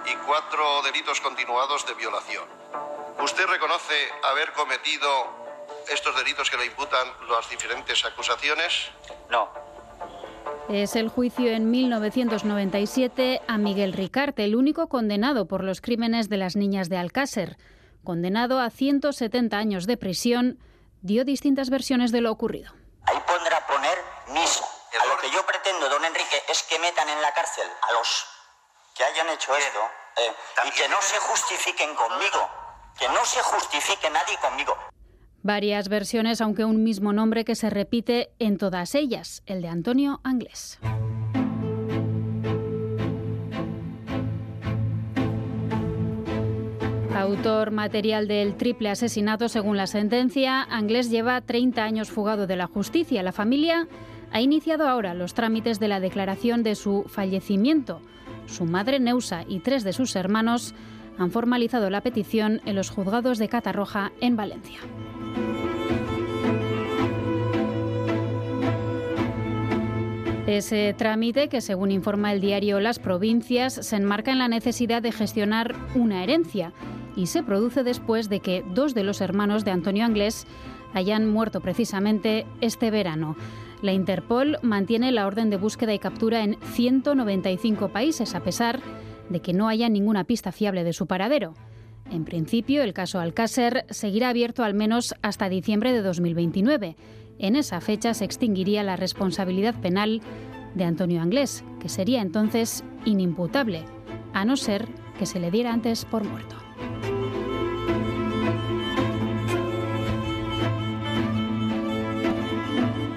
y 0.04 0.16
cuatro 0.26 0.82
delitos 0.82 1.20
continuados 1.20 1.86
de 1.86 1.94
violación. 1.94 2.44
¿Usted 3.22 3.46
reconoce 3.46 3.94
haber 4.24 4.52
cometido 4.52 5.08
estos 5.88 6.16
delitos 6.16 6.50
que 6.50 6.56
le 6.56 6.66
imputan 6.66 7.06
las 7.30 7.48
diferentes 7.48 8.04
acusaciones? 8.04 8.90
No. 9.30 9.48
Es 10.68 10.96
el 10.96 11.08
juicio 11.08 11.52
en 11.52 11.70
1997 11.70 13.42
a 13.46 13.58
Miguel 13.58 13.92
Ricarte, 13.92 14.42
el 14.42 14.56
único 14.56 14.88
condenado 14.88 15.46
por 15.46 15.62
los 15.62 15.80
crímenes 15.80 16.28
de 16.28 16.36
las 16.36 16.56
niñas 16.56 16.88
de 16.88 16.96
Alcácer. 16.96 17.58
Condenado 18.02 18.58
a 18.58 18.70
170 18.70 19.56
años 19.56 19.86
de 19.86 19.96
prisión, 19.96 20.58
dio 21.00 21.24
distintas 21.24 21.70
versiones 21.70 22.10
de 22.10 22.22
lo 22.22 22.32
ocurrido. 22.32 22.72
Ahí 23.04 23.18
pondrá 23.24 23.57
A 24.38 25.06
lo 25.06 25.18
que 25.18 25.30
yo 25.32 25.44
pretendo, 25.44 25.88
don 25.88 26.04
Enrique, 26.04 26.42
es 26.48 26.62
que 26.62 26.78
metan 26.78 27.08
en 27.08 27.20
la 27.20 27.34
cárcel 27.34 27.66
a 27.82 27.92
los 27.92 28.24
que 28.94 29.02
hayan 29.02 29.28
hecho 29.30 29.54
esto 29.56 29.80
eh, 30.16 30.32
y 30.64 30.70
que 30.70 30.88
no 30.88 31.02
se 31.02 31.18
justifiquen 31.18 31.92
conmigo. 31.96 32.48
Que 32.96 33.08
no 33.08 33.24
se 33.24 33.42
justifique 33.42 34.08
nadie 34.10 34.36
conmigo. 34.38 34.76
Varias 35.42 35.88
versiones, 35.88 36.40
aunque 36.40 36.64
un 36.64 36.84
mismo 36.84 37.12
nombre 37.12 37.44
que 37.44 37.56
se 37.56 37.68
repite 37.68 38.32
en 38.38 38.58
todas 38.58 38.94
ellas, 38.94 39.42
el 39.46 39.60
de 39.60 39.68
Antonio 39.68 40.20
Anglés. 40.22 40.78
Autor 47.28 47.72
material 47.72 48.26
del 48.26 48.56
triple 48.56 48.88
asesinato, 48.88 49.50
según 49.50 49.76
la 49.76 49.86
sentencia, 49.86 50.62
Anglés 50.62 51.10
lleva 51.10 51.40
30 51.42 51.84
años 51.84 52.10
fugado 52.10 52.46
de 52.46 52.56
la 52.56 52.66
justicia. 52.66 53.22
La 53.22 53.32
familia 53.32 53.86
ha 54.32 54.40
iniciado 54.40 54.88
ahora 54.88 55.12
los 55.12 55.34
trámites 55.34 55.78
de 55.78 55.88
la 55.88 56.00
declaración 56.00 56.62
de 56.62 56.74
su 56.74 57.04
fallecimiento. 57.06 58.00
Su 58.46 58.64
madre, 58.64 58.98
Neusa, 58.98 59.44
y 59.46 59.60
tres 59.60 59.84
de 59.84 59.92
sus 59.92 60.16
hermanos 60.16 60.74
han 61.18 61.30
formalizado 61.30 61.90
la 61.90 62.00
petición 62.00 62.62
en 62.64 62.76
los 62.76 62.88
juzgados 62.88 63.36
de 63.36 63.48
Catarroja, 63.48 64.10
en 64.22 64.36
Valencia. 64.36 64.78
Ese 70.46 70.94
trámite, 70.96 71.48
que 71.48 71.60
según 71.60 71.90
informa 71.90 72.32
el 72.32 72.40
diario 72.40 72.80
Las 72.80 72.98
Provincias, 72.98 73.74
se 73.74 73.96
enmarca 73.96 74.32
en 74.32 74.38
la 74.38 74.48
necesidad 74.48 75.02
de 75.02 75.12
gestionar 75.12 75.74
una 75.94 76.22
herencia 76.24 76.72
y 77.18 77.26
se 77.26 77.42
produce 77.42 77.82
después 77.82 78.30
de 78.30 78.40
que 78.40 78.64
dos 78.74 78.94
de 78.94 79.04
los 79.04 79.20
hermanos 79.20 79.64
de 79.64 79.72
Antonio 79.72 80.04
Anglés 80.04 80.46
hayan 80.94 81.28
muerto 81.28 81.60
precisamente 81.60 82.46
este 82.62 82.90
verano. 82.90 83.36
La 83.82 83.92
Interpol 83.92 84.58
mantiene 84.62 85.12
la 85.12 85.26
orden 85.26 85.50
de 85.50 85.56
búsqueda 85.56 85.92
y 85.92 85.98
captura 85.98 86.42
en 86.42 86.56
195 86.72 87.88
países, 87.88 88.34
a 88.34 88.40
pesar 88.40 88.80
de 89.28 89.40
que 89.40 89.52
no 89.52 89.68
haya 89.68 89.90
ninguna 89.90 90.24
pista 90.24 90.52
fiable 90.52 90.84
de 90.84 90.94
su 90.94 91.06
paradero. 91.06 91.54
En 92.10 92.24
principio, 92.24 92.82
el 92.82 92.94
caso 92.94 93.20
Alcácer 93.20 93.84
seguirá 93.90 94.30
abierto 94.30 94.64
al 94.64 94.72
menos 94.72 95.14
hasta 95.20 95.50
diciembre 95.50 95.92
de 95.92 96.00
2029 96.00 96.96
en 97.38 97.54
esa 97.54 97.80
fecha 97.80 98.14
se 98.14 98.24
extinguiría 98.24 98.82
la 98.82 98.96
responsabilidad 98.96 99.80
penal 99.80 100.20
de 100.74 100.84
Antonio 100.84 101.22
Anglés, 101.22 101.64
que 101.80 101.88
sería 101.88 102.20
entonces 102.20 102.84
inimputable, 103.04 103.84
a 104.32 104.44
no 104.44 104.56
ser 104.56 104.88
que 105.18 105.26
se 105.26 105.40
le 105.40 105.50
diera 105.50 105.72
antes 105.72 106.04
por 106.04 106.24
muerto. 106.24 106.67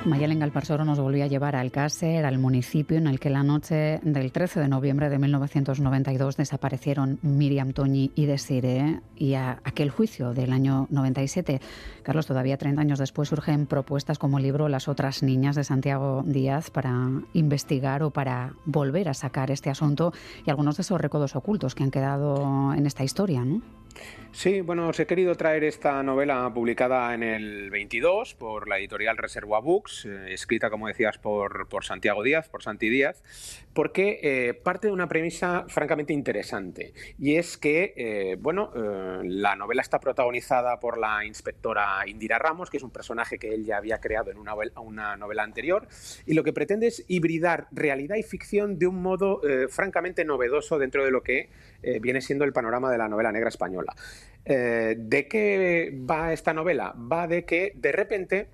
Mayalen 0.06 0.40
Galparsoro 0.40 0.84
nos 0.84 1.00
volvió 1.00 1.24
a 1.24 1.28
llevar 1.28 1.56
a 1.56 1.60
Alcácer, 1.60 2.26
al 2.26 2.40
municipio 2.40 2.98
en 2.98 3.06
el 3.06 3.20
que 3.20 3.30
la 3.30 3.44
noche 3.44 4.00
del 4.02 4.32
13 4.32 4.60
de 4.60 4.68
noviembre 4.68 5.10
de 5.10 5.20
1992 5.20 6.38
desaparecieron 6.38 7.20
Miriam 7.22 7.74
Toñi 7.74 8.12
y 8.16 8.26
Desire 8.26 9.02
y 9.16 9.36
a 9.36 9.60
aquel 9.64 9.92
juicio 9.92 10.34
del 10.34 10.54
año 10.54 10.88
97. 10.90 11.62
Carlos, 12.02 12.26
todavía 12.26 12.58
30 12.58 12.82
años 12.82 12.98
después 12.98 13.30
surgen 13.30 13.68
propuestas 13.68 14.18
como 14.18 14.40
el 14.40 14.44
libro 14.44 14.70
Las 14.70 14.88
otras 14.88 15.22
niñas 15.22 15.56
de 15.56 15.64
Santiago 15.64 16.24
Díaz 16.26 16.72
para 16.72 17.10
investigar 17.34 18.02
o 18.02 18.10
para 18.10 18.54
volver 18.66 19.08
a 19.08 19.14
sacar 19.14 19.52
este 19.52 19.70
asunto 19.70 20.14
y 20.46 20.50
algunos 20.50 20.78
de 20.78 20.82
esos 20.82 21.00
recodos 21.00 21.36
ocultos 21.36 21.76
que 21.76 21.84
han 21.84 21.92
quedado 21.92 22.74
en 22.74 22.88
esta 22.88 23.04
historia, 23.04 23.46
¿no? 23.46 23.62
Sí, 24.34 24.62
bueno, 24.62 24.88
os 24.88 25.00
he 25.00 25.06
querido 25.06 25.36
traer 25.36 25.66
esta 25.66 26.02
novela 26.04 26.50
publicada 26.54 27.14
en 27.14 27.22
el 27.22 27.70
22 27.70 28.34
por 28.36 28.70
la 28.70 28.80
editorial 28.80 29.18
Reserva 29.18 29.60
Books, 29.60 30.06
eh, 30.06 30.34
escrita, 30.34 30.70
como 30.70 30.88
decías, 30.88 31.18
por, 31.18 31.68
Santiago 31.84 32.24
Díaz, 32.24 32.48
por 32.48 32.64
Santi 32.64 32.90
Díaz, 32.90 33.22
porque 33.74 34.20
eh, 34.24 34.54
parte 34.54 34.88
de 34.88 34.94
una 34.94 35.10
premisa 35.10 35.66
francamente 35.68 36.14
interesante. 36.14 36.94
Y 37.20 37.36
es 37.36 37.58
que, 37.58 37.94
eh, 37.98 38.38
bueno, 38.40 38.72
la 39.24 39.58
novela 39.58 39.82
está 39.82 40.00
protagonizada 40.00 40.80
por 40.80 40.98
la 40.98 41.26
inspectora 41.26 42.08
Indira 42.08 42.40
Ramos, 42.40 42.70
que 42.70 42.78
es 42.78 42.84
un 42.84 42.92
personaje 42.92 43.38
que 43.38 43.54
él 43.54 43.66
ya 43.66 43.78
había 43.78 44.00
creado 44.00 44.32
en 44.32 44.38
una 44.38 44.56
una 44.82 45.18
novela 45.18 45.44
anterior, 45.44 45.88
y 46.26 46.34
lo 46.34 46.44
que 46.44 46.54
pretende 46.54 46.88
es 46.88 47.04
hibridar 47.08 47.68
realidad 47.72 48.16
y 48.16 48.24
ficción 48.24 48.80
de 48.80 48.88
un 48.88 49.02
modo 49.02 49.42
francamente 49.70 50.24
novedoso 50.24 50.78
dentro 50.78 51.04
de 51.04 51.12
lo 51.12 51.24
que 51.24 51.50
viene 52.02 52.22
siendo 52.22 52.46
el 52.46 52.54
panorama 52.54 52.92
de 52.92 52.98
la 52.98 53.10
novela 53.10 53.32
negra 53.32 53.50
española. 53.50 53.94
Eh, 54.46 54.96
¿De 54.98 55.28
qué 55.28 55.98
va 56.10 56.34
esta 56.34 56.54
novela? 56.54 56.94
Va 56.94 57.28
de 57.28 57.46
que 57.46 57.74
de 57.76 57.92
repente 57.92 58.48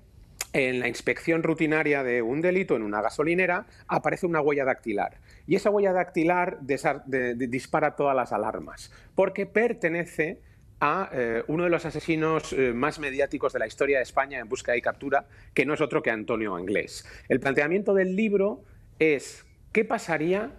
en 0.52 0.80
la 0.80 0.88
inspección 0.88 1.42
rutinaria 1.42 2.02
de 2.02 2.22
un 2.22 2.40
delito 2.40 2.76
en 2.76 2.82
una 2.82 3.00
gasolinera 3.00 3.66
aparece 3.86 4.26
una 4.26 4.40
huella 4.40 4.64
dactilar. 4.64 5.18
Y 5.46 5.56
esa 5.56 5.70
huella 5.70 5.92
dactilar 5.92 6.58
dispara 6.62 7.96
todas 7.96 8.14
las 8.14 8.32
alarmas, 8.32 8.92
porque 9.14 9.46
pertenece 9.46 10.40
a 10.80 11.10
eh, 11.12 11.42
uno 11.48 11.64
de 11.64 11.70
los 11.70 11.84
asesinos 11.86 12.52
eh, 12.52 12.72
más 12.72 12.98
mediáticos 12.98 13.52
de 13.52 13.58
la 13.58 13.66
historia 13.66 13.96
de 13.96 14.04
España 14.04 14.38
en 14.38 14.48
busca 14.48 14.76
y 14.76 14.80
captura, 14.80 15.26
que 15.52 15.66
no 15.66 15.74
es 15.74 15.80
otro 15.80 16.02
que 16.02 16.10
Antonio 16.10 16.54
Anglés. 16.54 17.04
El 17.28 17.40
planteamiento 17.40 17.94
del 17.94 18.14
libro 18.14 18.62
es, 18.98 19.44
¿qué 19.72 19.84
pasaría 19.84 20.52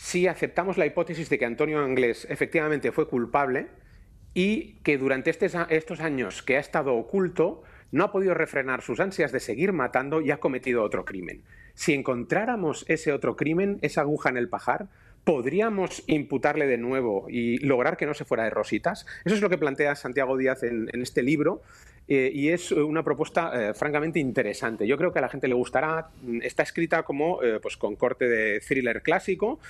si 0.00 0.26
aceptamos 0.26 0.78
la 0.78 0.86
hipótesis 0.86 1.28
de 1.28 1.38
que 1.38 1.44
Antonio 1.44 1.80
Anglés 1.80 2.26
efectivamente 2.30 2.90
fue 2.90 3.06
culpable? 3.06 3.68
y 4.34 4.74
que 4.82 4.98
durante 4.98 5.30
estos 5.30 6.00
años 6.00 6.42
que 6.42 6.56
ha 6.56 6.60
estado 6.60 6.94
oculto 6.94 7.62
no 7.92 8.04
ha 8.04 8.12
podido 8.12 8.34
refrenar 8.34 8.82
sus 8.82 9.00
ansias 9.00 9.32
de 9.32 9.40
seguir 9.40 9.72
matando 9.72 10.20
y 10.20 10.30
ha 10.30 10.38
cometido 10.38 10.84
otro 10.84 11.04
crimen. 11.04 11.42
Si 11.74 11.94
encontráramos 11.94 12.84
ese 12.88 13.12
otro 13.12 13.36
crimen, 13.36 13.78
esa 13.82 14.02
aguja 14.02 14.28
en 14.28 14.36
el 14.36 14.48
pajar, 14.48 14.88
¿podríamos 15.24 16.04
imputarle 16.06 16.66
de 16.66 16.78
nuevo 16.78 17.26
y 17.28 17.58
lograr 17.58 17.96
que 17.96 18.06
no 18.06 18.14
se 18.14 18.24
fuera 18.24 18.44
de 18.44 18.50
rositas? 18.50 19.06
Eso 19.24 19.34
es 19.34 19.40
lo 19.40 19.50
que 19.50 19.58
plantea 19.58 19.96
Santiago 19.96 20.36
Díaz 20.36 20.62
en, 20.62 20.88
este 20.92 21.22
libro 21.22 21.62
eh, 22.12 22.28
y 22.34 22.48
es 22.48 22.72
una 22.72 23.04
propuesta 23.04 23.52
eh, 23.70 23.72
francamente 23.72 24.18
interesante. 24.18 24.84
Yo 24.84 24.98
creo 24.98 25.12
que 25.12 25.20
a 25.20 25.22
la 25.22 25.28
gente 25.28 25.46
le 25.46 25.54
gustará. 25.54 26.08
Está 26.42 26.64
escrita 26.64 27.04
como 27.04 27.40
eh, 27.40 27.60
pues 27.62 27.76
con 27.76 27.94
corte 27.94 28.28
de 28.28 28.58
thriller 28.58 29.00
clásico, 29.00 29.60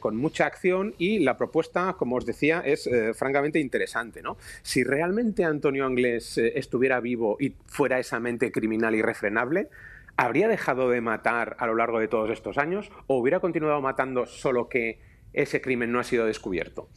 con 0.00 0.18
mucha 0.18 0.44
acción 0.44 0.94
y 0.98 1.20
la 1.20 1.38
propuesta, 1.38 1.94
como 1.98 2.16
os 2.16 2.26
decía, 2.26 2.60
es 2.62 2.90
francamente 3.14 3.58
interesante. 3.58 4.20
¿no? 4.20 4.36
Si 4.60 4.84
realmente 4.84 5.44
Antonio 5.44 5.86
Anglés 5.86 6.36
estuviera 6.36 7.00
vivo 7.00 7.38
y 7.40 7.54
fuera 7.64 7.98
esa 7.98 8.20
mente 8.20 8.52
criminal 8.52 8.94
irrefrenable, 8.94 9.68
¿habría 10.14 10.48
dejado 10.48 10.90
de 10.90 11.00
matar 11.00 11.56
a 11.58 11.66
lo 11.66 11.74
largo 11.74 12.00
de 12.00 12.08
todos 12.08 12.28
estos 12.28 12.58
años 12.58 12.92
o 13.06 13.16
hubiera 13.16 13.40
continuado 13.40 13.80
matando 13.80 14.26
solo 14.26 14.68
que 14.68 15.00
ese 15.32 15.62
crimen 15.62 15.90
no 15.90 16.00
ha 16.00 16.04
sido 16.04 16.26
descubierto? 16.26 16.90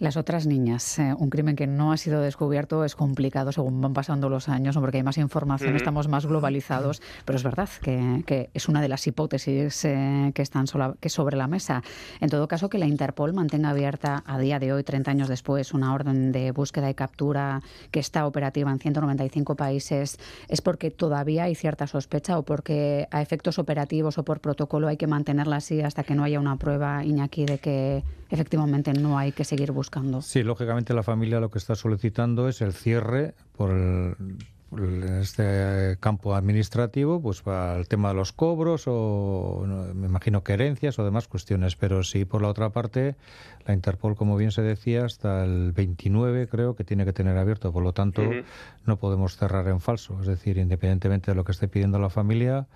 Las 0.00 0.16
otras 0.16 0.46
niñas, 0.46 0.98
eh, 0.98 1.14
un 1.18 1.28
crimen 1.28 1.56
que 1.56 1.66
no 1.66 1.92
ha 1.92 1.98
sido 1.98 2.22
descubierto 2.22 2.86
es 2.86 2.96
complicado 2.96 3.52
según 3.52 3.82
van 3.82 3.92
pasando 3.92 4.30
los 4.30 4.48
años, 4.48 4.78
porque 4.78 4.96
hay 4.96 5.02
más 5.02 5.18
información, 5.18 5.76
estamos 5.76 6.08
más 6.08 6.24
globalizados, 6.24 7.02
pero 7.26 7.36
es 7.36 7.42
verdad 7.42 7.68
que, 7.82 8.48
es 8.54 8.68
una 8.70 8.80
de 8.80 8.88
las 8.88 9.06
hipótesis 9.06 9.84
eh, 9.84 10.32
que 10.34 10.40
están 10.40 10.64
que 11.00 11.10
sobre 11.10 11.36
la 11.36 11.48
mesa. 11.48 11.82
En 12.18 12.30
todo 12.30 12.48
caso, 12.48 12.70
que 12.70 12.78
la 12.78 12.86
Interpol 12.86 13.34
mantenga 13.34 13.68
abierta 13.68 14.22
a 14.24 14.38
día 14.38 14.58
de 14.58 14.72
hoy, 14.72 14.84
30 14.84 15.10
años 15.10 15.28
después, 15.28 15.74
una 15.74 15.92
orden 15.92 16.32
de 16.32 16.50
búsqueda 16.52 16.88
y 16.88 16.94
captura 16.94 17.60
que 17.90 18.00
está 18.00 18.26
operativa 18.26 18.70
en 18.70 18.78
195 18.78 19.54
países, 19.54 20.18
es 20.48 20.62
porque 20.62 20.90
todavía 20.90 21.44
hay 21.44 21.54
cierta 21.54 21.86
sospecha 21.86 22.38
o 22.38 22.42
porque 22.42 23.06
a 23.10 23.20
efectos 23.20 23.58
operativos 23.58 24.16
o 24.16 24.24
por 24.24 24.40
protocolo 24.40 24.88
hay 24.88 24.96
que 24.96 25.06
mantenerla 25.06 25.56
así 25.56 25.82
hasta 25.82 26.04
que 26.04 26.14
no 26.14 26.24
haya 26.24 26.40
una 26.40 26.56
prueba, 26.56 27.04
Iñaki, 27.04 27.44
de 27.44 27.58
que 27.58 28.02
efectivamente 28.30 28.92
no 28.94 29.18
hay 29.18 29.32
que 29.32 29.44
seguir 29.44 29.72
buscando. 29.72 29.89
Sí, 30.22 30.42
lógicamente 30.42 30.94
la 30.94 31.02
familia 31.02 31.40
lo 31.40 31.50
que 31.50 31.58
está 31.58 31.74
solicitando 31.74 32.48
es 32.48 32.60
el 32.60 32.72
cierre 32.72 33.34
por 33.56 34.16
este 35.18 35.96
campo 35.98 36.34
administrativo, 36.34 37.20
pues 37.20 37.42
para 37.42 37.76
el 37.76 37.88
tema 37.88 38.10
de 38.10 38.14
los 38.14 38.32
cobros 38.32 38.84
o 38.86 39.64
me 39.94 40.06
imagino 40.06 40.44
que 40.44 40.52
herencias 40.52 40.98
o 40.98 41.04
demás 41.04 41.26
cuestiones, 41.26 41.74
pero 41.74 42.04
sí 42.04 42.24
por 42.24 42.40
la 42.40 42.48
otra 42.48 42.70
parte 42.70 43.16
la 43.66 43.74
Interpol, 43.74 44.14
como 44.14 44.36
bien 44.36 44.52
se 44.52 44.62
decía, 44.62 45.04
hasta 45.04 45.44
el 45.44 45.72
29 45.72 46.48
creo 46.48 46.76
que 46.76 46.84
tiene 46.84 47.04
que 47.04 47.12
tener 47.12 47.36
abierto, 47.36 47.72
por 47.72 47.82
lo 47.82 47.92
tanto 47.92 48.22
no 48.86 48.96
podemos 48.98 49.36
cerrar 49.36 49.66
en 49.68 49.80
falso, 49.80 50.18
es 50.20 50.26
decir, 50.26 50.56
independientemente 50.56 51.32
de 51.32 51.34
lo 51.34 51.44
que 51.44 51.52
esté 51.52 51.66
pidiendo 51.66 51.98
la 51.98 52.10
familia, 52.10 52.68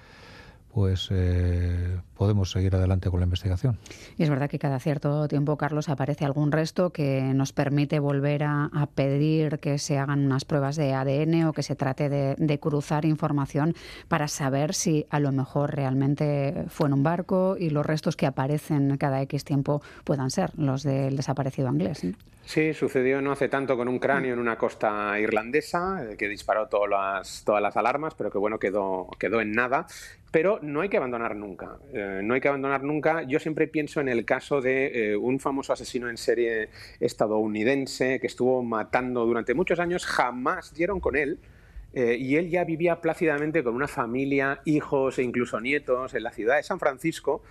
pues 0.75 1.09
eh, 1.13 2.01
podemos 2.19 2.51
seguir 2.51 2.75
adelante 2.75 3.09
con 3.09 3.21
la 3.21 3.25
investigación. 3.25 3.79
Y 4.19 4.25
es 4.25 4.29
verdad 4.29 4.51
que 4.51 4.59
cada 4.59 4.81
cierto 4.81 5.29
tiempo, 5.29 5.57
Carlos, 5.57 5.89
aparece 5.89 6.25
algún 6.25 6.51
resto 6.51 6.91
que 6.91 7.23
nos 7.33 7.53
permite 7.53 8.01
volver 8.01 8.43
a, 8.43 8.71
pedir 8.95 9.61
que 9.61 9.79
se 9.79 9.99
hagan 9.99 10.27
unas 10.27 10.45
pruebas 10.45 10.75
de 10.75 10.93
ADN 10.93 11.45
o 11.45 11.53
que 11.53 11.63
se 11.63 11.77
trate 11.77 12.09
de, 12.09 12.59
cruzar 12.59 13.05
información 13.05 13.75
para 14.09 14.27
saber 14.27 14.75
si 14.75 15.07
a 15.11 15.21
lo 15.21 15.33
mejor 15.33 15.75
realmente 15.75 16.65
fue 16.69 16.89
en 16.89 16.95
un 16.95 17.03
barco 17.03 17.57
y 17.59 17.71
los 17.71 17.87
restos 17.87 18.17
que 18.17 18.27
aparecen 18.27 18.97
cada 18.97 19.21
X 19.23 19.45
tiempo 19.45 19.83
puedan 20.05 20.31
ser 20.31 20.51
los 20.57 20.83
del 20.83 21.17
desaparecido 21.17 21.69
inglés. 21.69 22.05
Sí, 22.47 22.75
sucedió 22.75 23.23
no 23.23 23.33
hace 23.33 23.49
tanto 23.49 23.77
con 23.77 23.89
un 23.89 23.99
cráneo 23.99 24.35
en 24.35 24.39
una 24.39 24.57
costa 24.57 25.19
irlandesa 25.19 26.05
eh, 26.05 26.17
que 26.17 26.29
disparó 26.29 26.69
todas 26.69 26.91
las, 26.91 27.43
todas 27.45 27.63
las 27.63 27.77
alarmas, 27.77 28.15
pero 28.15 28.31
que 28.31 28.37
bueno, 28.37 28.59
quedó, 28.59 29.09
quedó 29.19 29.41
en 29.41 29.53
nada. 29.53 29.87
Pero 30.31 30.59
no 30.63 30.83
hay 30.83 30.89
que 30.89 30.99
abandonar 30.99 31.37
nunca. 31.37 31.79
Eh, 31.93 32.21
no 32.23 32.35
hay 32.35 32.41
que 32.41 32.49
abandonar 32.49 32.83
nunca. 32.83 33.23
Yo 33.23 33.41
siempre 33.41 33.67
pienso 33.67 34.01
en 34.01 34.09
el 34.09 34.25
caso 34.25 34.61
de 34.61 35.13
eh, 35.13 35.17
un 35.17 35.41
famoso 35.41 35.73
asesino 35.73 36.11
en 36.11 36.19
serie 36.19 36.69
estadounidense 37.01 38.21
que 38.21 38.27
estuvo 38.27 38.63
matando 38.63 39.25
durante 39.25 39.55
muchos 39.55 39.79
años. 39.79 40.05
Jamás 40.05 40.75
dieron 40.75 41.01
con 41.01 41.17
él. 41.17 41.39
y 41.95 42.35
él 42.35 42.51
ya 42.51 42.65
vivía 42.65 43.01
plácidamente 43.01 43.63
con 43.63 43.77
una 43.77 43.87
familia, 43.87 44.61
hijos 44.65 45.19
e 45.21 45.23
incluso 45.23 45.61
nietos 45.61 46.13
en 46.15 46.25
la 46.25 46.33
ciudad 46.33 46.57
de 46.57 46.65
San 46.65 46.81
Francisco 46.81 47.43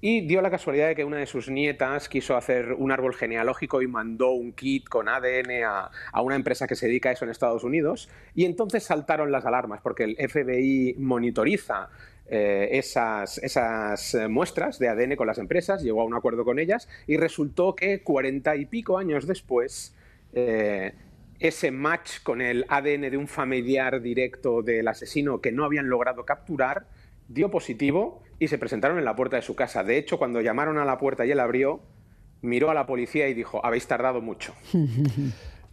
y 0.00 0.26
dio 0.26 0.42
la 0.42 0.50
casualidad 0.50 0.88
de 0.88 0.94
que 0.94 1.04
una 1.04 1.16
de 1.16 1.26
sus 1.26 1.48
nietas 1.48 2.08
quiso 2.08 2.36
hacer 2.36 2.74
un 2.74 2.92
árbol 2.92 3.14
genealógico 3.14 3.80
y 3.80 3.86
mandó 3.86 4.30
un 4.32 4.52
kit 4.52 4.88
con 4.88 5.08
ADN 5.08 5.64
a, 5.64 6.20
una 6.20 6.36
empresa 6.36 6.66
que 6.66 6.76
se 6.76 6.86
dedica 6.86 7.08
a 7.08 7.12
eso 7.12 7.24
en 7.24 7.30
Estados 7.30 7.64
Unidos. 7.64 8.08
Y 8.34 8.44
entonces 8.44 8.84
saltaron 8.84 9.32
las 9.32 9.46
alarmas 9.46 9.80
porque 9.82 10.04
el 10.04 10.16
FBI 10.16 10.96
monitoriza 10.98 11.88
eh, 12.28 12.68
esas, 12.72 13.38
esas 13.38 14.14
eh, 14.14 14.28
muestras 14.28 14.78
de 14.78 14.88
ADN 14.88 15.16
con 15.16 15.28
las 15.28 15.38
empresas, 15.38 15.82
llegó 15.82 16.02
a 16.02 16.04
un 16.04 16.14
acuerdo 16.14 16.44
con 16.44 16.58
ellas 16.58 16.88
y 17.06 17.16
resultó 17.16 17.74
que 17.74 18.02
cuarenta 18.02 18.56
y 18.56 18.66
pico 18.66 18.98
años 18.98 19.26
después 19.26 19.94
eh, 20.32 20.92
ese 21.38 21.70
match 21.70 22.22
con 22.22 22.40
el 22.40 22.66
ADN 22.68 23.10
de 23.10 23.16
un 23.16 23.28
familiar 23.28 24.00
directo 24.02 24.62
del 24.62 24.88
asesino 24.88 25.40
que 25.40 25.52
no 25.52 25.64
habían 25.64 25.88
logrado 25.88 26.24
capturar 26.24 26.86
dio 27.28 27.50
positivo 27.50 28.22
y 28.38 28.48
se 28.48 28.58
presentaron 28.58 28.98
en 28.98 29.04
la 29.04 29.16
puerta 29.16 29.36
de 29.36 29.42
su 29.42 29.54
casa. 29.54 29.82
De 29.84 29.98
hecho, 29.98 30.18
cuando 30.18 30.40
llamaron 30.40 30.78
a 30.78 30.84
la 30.84 30.98
puerta 30.98 31.24
y 31.24 31.30
él 31.30 31.40
abrió, 31.40 31.80
miró 32.42 32.70
a 32.70 32.74
la 32.74 32.86
policía 32.86 33.28
y 33.28 33.34
dijo, 33.34 33.64
habéis 33.64 33.86
tardado 33.86 34.20
mucho. 34.20 34.54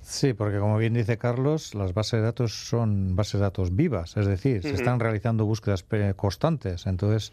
Sí, 0.04 0.34
porque 0.34 0.60
como 0.60 0.78
bien 0.78 0.94
dice 0.94 1.18
Carlos, 1.18 1.74
las 1.76 1.94
bases 1.94 2.20
de 2.20 2.24
datos 2.24 2.68
son 2.68 3.16
bases 3.16 3.36
de 3.36 3.40
datos 3.40 3.74
vivas, 3.74 4.18
es 4.18 4.26
decir, 4.26 4.62
se 4.62 4.74
están 4.74 5.00
realizando 5.00 5.46
búsquedas 5.46 5.86
constantes. 6.18 6.88
Entonces, 6.88 7.32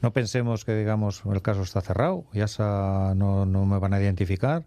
no 0.00 0.14
pensemos 0.14 0.64
que, 0.64 0.74
digamos, 0.74 1.22
el 1.30 1.42
caso 1.42 1.60
está 1.60 1.82
cerrado, 1.82 2.24
ya 2.32 2.46
no, 3.14 3.44
no 3.44 3.66
me 3.66 3.78
van 3.78 3.92
a 3.92 4.00
identificar, 4.00 4.64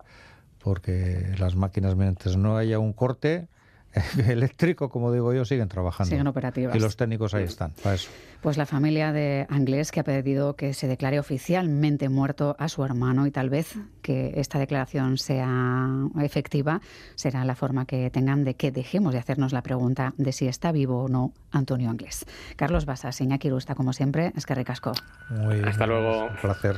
porque 0.59 1.33
las 1.39 1.55
máquinas, 1.55 1.95
mientras 1.95 2.37
no 2.37 2.55
haya 2.55 2.77
un 2.77 2.93
corte, 2.93 3.47
eléctrico, 4.27 4.89
como 4.89 5.11
digo 5.11 5.33
yo, 5.33 5.45
siguen 5.45 5.67
trabajando. 5.67 6.09
Siguen 6.09 6.27
operativas. 6.27 6.75
Y 6.75 6.79
los 6.79 6.95
técnicos 6.95 7.33
ahí 7.33 7.43
están, 7.43 7.71
para 7.83 7.95
eso. 7.95 8.09
Pues 8.41 8.55
la 8.57 8.65
familia 8.65 9.11
de 9.11 9.45
Anglés 9.49 9.91
que 9.91 9.99
ha 9.99 10.03
pedido 10.03 10.55
que 10.55 10.73
se 10.73 10.87
declare 10.87 11.19
oficialmente 11.19 12.07
muerto 12.07 12.55
a 12.57 12.69
su 12.69 12.85
hermano 12.85 13.27
y 13.27 13.31
tal 13.31 13.49
vez 13.49 13.75
que 14.01 14.33
esta 14.35 14.59
declaración 14.59 15.17
sea 15.17 15.89
efectiva 16.21 16.79
será 17.15 17.43
la 17.43 17.55
forma 17.55 17.85
que 17.85 18.09
tengan 18.09 18.45
de 18.45 18.53
que 18.53 18.71
dejemos 18.71 19.11
de 19.13 19.19
hacernos 19.19 19.51
la 19.51 19.61
pregunta 19.61 20.13
de 20.17 20.31
si 20.31 20.47
está 20.47 20.71
vivo 20.71 21.03
o 21.03 21.09
no 21.09 21.33
Antonio 21.51 21.89
Anglés. 21.89 22.25
Carlos 22.55 22.85
Basas, 22.85 23.19
Iñaki 23.19 23.49
Rusta, 23.49 23.75
como 23.75 23.91
siempre, 23.91 24.31
es 24.37 24.45
que 24.45 24.55
recasco. 24.55 24.93
Muy 25.29 25.59
Hasta 25.61 25.85
luego. 25.85 26.27
Un 26.27 26.35
placer. 26.37 26.77